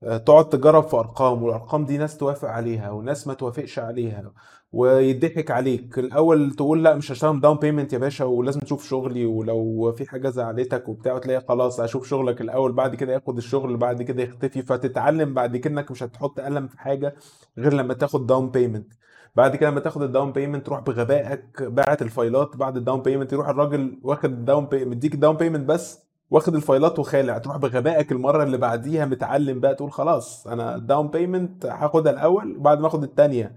تقعد 0.01 0.49
تجرب 0.49 0.83
في 0.83 0.95
أرقام 0.97 1.43
والأرقام 1.43 1.85
دي 1.85 1.97
ناس 1.97 2.17
توافق 2.17 2.47
عليها 2.49 2.91
وناس 2.91 3.27
ما 3.27 3.33
توافقش 3.33 3.79
عليها 3.79 4.31
ويضحك 4.71 5.51
عليك. 5.51 5.99
الأول 5.99 6.51
تقول 6.51 6.83
لأ 6.83 6.95
مش 6.95 7.11
هشتغل 7.11 7.41
down 7.41 7.57
payment 7.57 7.93
يا 7.93 7.97
باشا 7.97 8.25
ولازم 8.25 8.59
تشوف 8.59 8.87
شغلي 8.89 9.25
ولو 9.25 9.93
في 9.97 10.09
حاجة 10.09 10.29
زعلتك 10.29 10.89
وبتاع 10.89 11.17
تلاقي 11.17 11.41
خلاص 11.47 11.79
أشوف 11.79 12.07
شغلك 12.07 12.41
الأول 12.41 12.71
بعد 12.71 12.95
كده 12.95 13.13
ياخد 13.13 13.37
الشغل 13.37 13.77
بعد 13.77 14.01
كده 14.01 14.23
يختفي 14.23 14.61
فتتعلم 14.61 15.33
بعد 15.33 15.57
كده 15.57 15.73
إنك 15.73 15.91
مش 15.91 16.03
هتحط 16.03 16.39
قلم 16.39 16.67
في 16.67 16.79
حاجة 16.79 17.15
غير 17.57 17.73
لما 17.73 17.93
تاخد 17.93 18.27
down 18.27 18.49
payment 18.51 18.93
بعد 19.35 19.55
كده 19.55 19.69
لما 19.69 19.79
تاخد 19.79 20.01
ال 20.01 20.07
down 20.07 20.31
payment 20.31 20.65
تروح 20.65 20.79
بغبائك 20.79 21.63
باعت 21.63 22.01
ال 22.01 22.10
fileات 22.10 22.57
بعد 22.57 22.77
ال 22.77 22.82
down 22.82 23.01
payment 23.01 23.33
يروح 23.33 23.47
الراجل 23.49 23.99
واخد 24.03 24.31
ال 24.31 24.38
down 24.38 24.65
payment 24.65 24.87
مديك 24.87 25.13
ال 25.13 25.18
down 25.18 25.37
payment 25.37 25.65
بس 25.69 26.08
واخد 26.31 26.55
ال 26.55 26.62
fileات 26.62 26.99
وخالع. 26.99 27.37
تروح 27.37 27.57
بغبائك 27.57 28.11
المرة 28.11 28.43
اللي 28.43 28.57
بعديها 28.57 29.05
متعلم 29.05 29.59
بقى 29.59 29.75
تقول 29.75 29.91
خلاص 29.91 30.47
أنا 30.47 30.75
ال 30.75 30.81
down 30.81 31.07
payment 31.07 31.65
هاخدها 31.65 32.11
الأول 32.11 32.59
بعد 32.59 32.79
ما 32.79 32.87
آخد 32.87 33.03
الثانية 33.03 33.55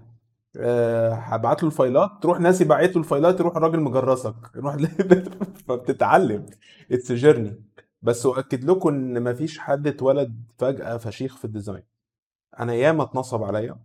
أه 0.57 1.09
هبعت 1.13 1.63
له 1.63 1.69
ال 1.69 1.75
fileات. 1.75 2.09
تروح 2.21 2.39
ناسي 2.39 2.63
باعت 2.65 2.89
له 2.95 2.97
ال 3.01 3.07
fileات 3.07 3.39
يروح 3.39 3.57
الراجل 3.57 3.79
مجرسك 3.79 4.35
يروح 4.55 4.75
فبتتعلم. 5.67 6.45
It's 6.91 7.11
journey 7.11 7.63
بس 8.01 8.25
أؤكد 8.25 8.63
لكم 8.63 8.89
إن 8.89 9.23
مفيش 9.23 9.59
حد 9.59 9.87
اتولد 9.87 10.43
فجأة 10.57 10.97
فشيخ 10.97 11.37
في 11.37 11.45
ال 11.45 11.50
design 11.50 11.83
أنا 12.59 12.73
ياما 12.73 13.03
اتنصب 13.03 13.43
عليا. 13.43 13.75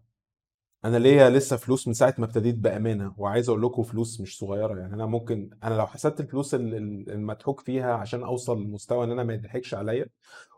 أنا 0.85 0.97
ليا 0.97 1.31
لسه 1.31 1.57
فلوس 1.57 1.89
من 1.89 1.95
ساعة 1.95 2.15
ما 2.19 2.25
ابتديت 2.25 2.55
بأمانة 2.55 3.15
وعايز 3.17 3.49
أقول 3.49 3.63
لكم 3.63 3.83
فلوس 3.83 4.21
مش 4.21 4.39
صغيرة. 4.39 4.79
يعني 4.81 4.95
أنا 4.95 5.07
ممكن 5.07 5.51
أنا 5.65 5.75
لو 5.75 5.87
حسبت 5.87 6.21
الفلوس 6.21 6.55
المضحوك 6.55 7.61
فيها 7.61 7.95
عشان 7.95 8.23
أوصل 8.23 8.63
لمستوى 8.63 9.05
إن 9.05 9.11
أنا 9.13 9.25
ما 9.25 9.35
يضحكش 9.35 9.75
عليا 9.75 10.07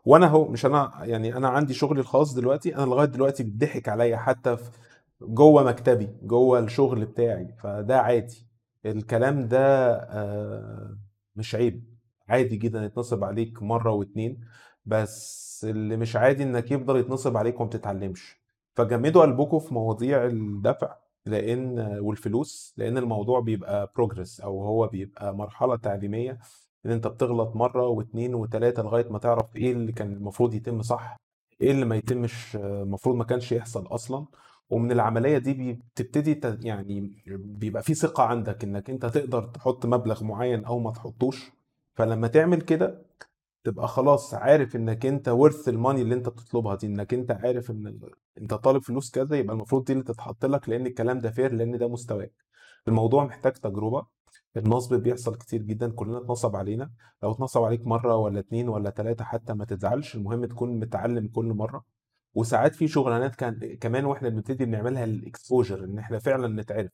وأنا 0.05 0.25
أهو 0.25 0.47
مش 0.47 0.65
أنا 0.65 0.91
يعني 1.01 1.37
أنا 1.37 1.49
عندي 1.49 1.73
شغلي 1.73 1.99
الخاص 1.99 2.33
دلوقتي 2.33 2.75
أنا 2.75 2.85
لغاية 2.85 3.07
دلوقتي 3.07 3.43
بيضحك 3.43 3.89
عليا 3.89 4.17
حتى 4.17 4.57
في 4.57 4.69
جوه 5.21 5.63
مكتبي 5.63 6.09
جوه 6.23 6.59
الشغل 6.59 7.05
بتاعي. 7.05 7.55
فده 7.63 7.99
عادي. 8.01 8.47
الكلام 8.85 9.47
ده 9.47 9.89
آه، 9.93 10.97
مش 11.35 11.55
عيب. 11.55 11.83
عادي 12.29 12.55
جدا 12.57 12.83
يتنصب 12.85 13.23
عليك 13.23 13.63
مرة 13.63 13.91
واتنين 13.91 14.41
بس 14.85 15.65
اللي 15.69 15.97
مش 15.97 16.15
عادي 16.15 16.43
إنك 16.43 16.71
يفضل 16.71 16.97
يتنصب 16.99 17.37
عليك 17.37 17.59
وما 17.59 17.69
بتتعلمش. 17.69 18.40
فجمدوا 18.75 19.21
قلبكم 19.21 19.59
في 19.59 19.73
مواضيع 19.73 20.25
الدفع 20.25 20.95
لأن 21.25 21.79
والفلوس 21.99 22.73
لأن 22.77 22.97
الموضوع 22.97 23.39
بيبقى 23.39 23.91
بروجرس 23.95 24.39
أو 24.41 24.63
هو 24.63 24.87
بيبقى 24.87 25.35
مرحلة 25.35 25.75
تعليمية 25.75 26.39
إن 26.85 26.91
أنت 26.91 27.07
بتغلط 27.07 27.55
مرة 27.55 27.87
واثنين 27.87 28.35
وثلاثه 28.35 28.83
لغاية 28.83 29.09
ما 29.09 29.19
تعرف 29.19 29.55
إيه 29.55 29.71
اللي 29.71 29.91
كان 29.91 30.13
المفروض 30.13 30.53
يتم 30.53 30.81
صح 30.81 31.17
إيه 31.61 31.71
اللي 31.71 31.85
ما 31.85 31.95
يتمش 31.95 32.55
المفروض 32.55 33.15
ما 33.15 33.23
كانش 33.23 33.51
يحصل 33.51 33.87
أصلا. 33.87 34.25
ومن 34.69 34.91
العملية 34.91 35.37
دي 35.37 35.73
بتبتدي 35.73 36.41
يعني 36.67 37.23
بيبقى 37.27 37.83
في 37.83 37.93
ثقة 37.93 38.23
عندك 38.23 38.63
إنك 38.63 38.89
أنت 38.89 39.05
تقدر 39.05 39.43
تحط 39.43 39.85
مبلغ 39.85 40.23
معين 40.23 40.65
أو 40.65 40.79
ما 40.79 40.91
تحطوش. 40.91 41.51
فلما 41.95 42.27
تعمل 42.27 42.61
كده 42.61 43.05
تبقى 43.63 43.87
خلاص 43.87 44.33
عارف 44.33 44.75
إنك 44.75 45.05
أنت 45.05 45.29
ورث 45.29 45.69
الماني 45.69 46.01
اللي 46.01 46.15
أنت 46.15 46.29
بتطلبها 46.29 46.75
دي 46.75 46.87
إنك 46.87 47.13
أنت 47.13 47.31
عارف 47.31 47.71
إن 47.71 47.99
أنت 48.37 48.53
طالب 48.53 48.81
فلوس 48.83 49.11
كذا 49.11 49.35
يبقى 49.37 49.53
المفروض 49.55 49.83
دي 49.83 49.93
اللي 49.93 50.03
تتحط 50.03 50.45
لك 50.45 50.69
لأن 50.69 50.85
الكلام 50.87 51.19
ده 51.19 51.31
فير 51.31 51.53
لأن 51.53 51.77
ده 51.77 51.87
مستواك. 51.87 52.33
الموضوع 52.87 53.25
محتاج 53.25 53.53
تجربة. 53.53 54.05
النصب 54.57 54.93
بيحصل 54.95 55.35
كتير 55.35 55.61
جدا 55.61 55.91
كلنا 55.91 56.17
اتنصب 56.17 56.55
علينا. 56.55 56.91
لو 57.23 57.31
اتنصب 57.31 57.63
عليك 57.63 57.87
مرة 57.87 58.15
ولا 58.15 58.39
اتنين 58.39 58.69
ولا 58.69 58.89
تلاتة 58.89 59.23
حتى 59.25 59.53
ما 59.53 59.65
تزعلش 59.65 60.15
المهم 60.15 60.45
تكون 60.45 60.79
متعلم 60.79 61.27
كل 61.27 61.45
مرة. 61.45 61.85
وساعات 62.33 62.75
في 62.75 62.87
شغلانات 62.87 63.35
كان 63.35 63.77
كمان 63.81 64.05
وإحنا 64.05 64.29
بنبتدي 64.29 64.65
بنعملها 64.65 65.03
ال 65.03 65.12
exposure 65.12 65.83
إن 65.83 65.99
إحنا 65.99 66.19
فعلا 66.19 66.61
نتعرف. 66.61 66.91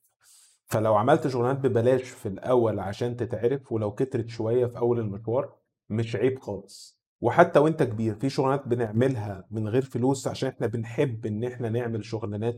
فلو 0.65 0.95
عملت 0.95 1.27
شغلانات 1.27 1.57
ببلاش 1.57 2.01
في 2.03 2.27
الأول 2.27 2.79
عشان 2.79 3.15
تتعرف 3.15 3.71
ولو 3.71 3.91
كترت 3.91 4.29
شوية 4.29 4.65
في 4.65 4.77
أول 4.77 4.99
المشوار 4.99 5.56
مش 5.89 6.15
عيب 6.15 6.39
خالص. 6.39 6.97
وحتى 7.21 7.59
وأنت 7.59 7.83
كبير 7.83 8.15
في 8.15 8.29
شغلانات 8.29 8.67
بنعملها 8.67 9.47
من 9.51 9.67
غير 9.67 9.81
فلوس 9.81 10.27
عشان 10.27 10.49
إحنا 10.49 10.67
بنحب 10.67 11.25
إن 11.25 11.43
إحنا 11.43 11.69
نعمل 11.69 12.05
شغلانات 12.05 12.55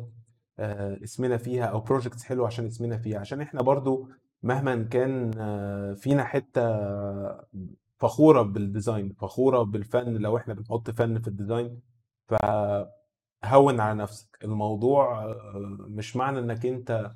آه، 0.59 0.99
اسمنا 1.03 1.37
فيها 1.37 1.65
أو 1.65 1.79
projects 1.79 2.23
حلوة 2.23 2.47
عشان 2.47 2.65
اسمنا 2.65 2.97
فيها. 2.97 3.19
عشان 3.19 3.41
إحنا 3.41 3.61
برضو 3.61 4.09
مهما 4.43 4.83
كان 4.83 5.31
آه، 5.37 5.93
فينا 5.93 6.23
حتة 6.23 6.61
فخورة 7.97 8.41
بال 8.41 8.59
design 8.59 9.13
فخورة 9.13 9.63
بالفن. 9.63 10.17
لو 10.17 10.37
إحنا 10.37 10.53
بنحط 10.53 10.89
فن 10.91 11.19
في 11.19 11.27
ال 11.27 11.35
design 11.35 11.81
فهون 12.27 13.79
على 13.79 13.99
نفسك. 13.99 14.37
الموضوع 14.43 15.25
آه، 15.25 15.77
مش 15.87 16.15
معنى 16.15 16.39
إنك 16.39 16.65
أنت 16.65 17.11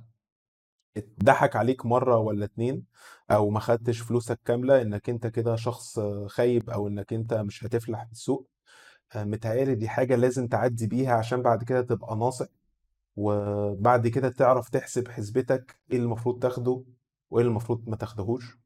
اتضحك 0.98 1.56
عليك 1.56 1.86
مرة 1.86 2.18
ولا 2.18 2.46
اتنين 2.46 2.84
أو 3.32 3.50
ما 3.50 3.60
خدتش 3.60 4.00
فلوسك 4.00 4.40
كاملة 4.46 4.82
إنك 4.82 5.10
أنت 5.10 5.28
كده 5.28 5.56
شخص 5.56 6.00
خايب 6.28 6.70
أو 6.70 6.88
إنك 6.88 7.14
أنت 7.14 7.34
مش 7.34 7.64
هتفلح 7.66 8.04
في 8.06 8.12
السوق 8.12 8.48
آه، 9.16 9.24
متهيألي 9.24 9.76
دي 9.76 9.90
حاجة 9.90 10.16
لازم 10.16 10.48
تعدي 10.48 10.88
بيها 10.88 11.14
عشان 11.14 11.42
بعد 11.42 11.64
كده 11.64 11.82
تبقى 11.82 12.16
ناصح 12.18 12.46
وبعد 13.16 14.08
كده 14.08 14.30
تعرف 14.30 14.70
تحسب 14.70 15.08
حسبتك 15.08 15.78
إيه 15.92 15.98
اللي 15.98 16.06
المفروض 16.06 16.40
تاخده 16.44 16.84
وإيه 17.32 17.42
اللي 17.44 17.50
المفروض 17.52 17.90
ما 17.90 17.96
تاخدهوش. 17.96 18.58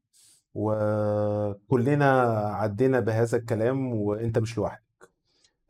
وكلنا 0.54 2.12
عدينا 2.54 3.00
بهذا 3.00 3.38
الكلام 3.38 3.94
وأنت 3.94 4.38
مش 4.38 4.58
لوحدك. 4.58 4.87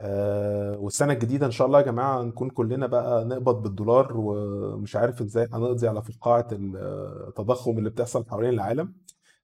آه 0.00 0.78
والسنة 0.78 1.12
الجديدة 1.12 1.46
إن 1.46 1.50
شاء 1.50 1.66
الله 1.66 1.78
يا 1.80 1.84
جماعة 1.84 2.22
نكون 2.22 2.50
كلنا 2.50 2.86
بقى 2.86 3.24
نقبض 3.24 3.62
بالدولار 3.62 4.12
ومش 4.16 4.96
عارف 4.96 5.20
إزاي 5.20 5.48
هنقضي 5.52 5.88
على 5.88 6.02
فقاعة 6.02 6.48
التضخم 6.52 7.78
اللي 7.78 7.90
بتحصل 7.90 8.24
حوالين 8.30 8.50
العالم. 8.54 8.94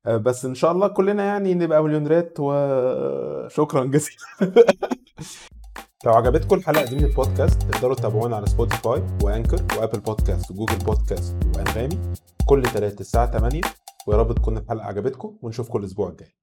آه 0.07 0.17
بس 0.17 0.45
إن 0.45 0.55
شاء 0.55 0.73
الله 0.73 0.89
كلنا 0.89 1.25
يعني 1.25 1.55
نبقى 1.55 1.83
مليونيرات 1.83 2.35
وشكرا 2.41 3.85
جزيلا. 3.95 4.17
لو 6.07 6.13
عجبتكم 6.13 6.57
الحلقة 6.57 6.85
دي 6.85 6.97
من 6.97 7.05
البودكاست 7.05 7.63
تقدروا 7.63 7.95
تتابعونا 7.95 8.37
على 8.37 8.47
سبوتيفاي 8.47 9.03
و 9.23 9.28
Anchor 9.28 9.63
و 9.79 9.82
Apple 9.82 10.01
Podcasts 10.01 10.51
و 10.51 10.54
Google 10.54 10.77
Podcasts 10.85 11.37
وأنغامي 11.57 11.99
كل 12.47 12.63
ثلاث 12.67 13.01
الساعة 13.01 13.39
8 13.39 13.61
ويا 14.07 14.17
رب 14.17 14.33
تكون 14.35 14.57
الحلقة 14.59 14.85
عجبتكم 14.87 15.37
ونشوفكم 15.43 15.79
الأسبوع 15.79 16.09
الجاي. 16.09 16.35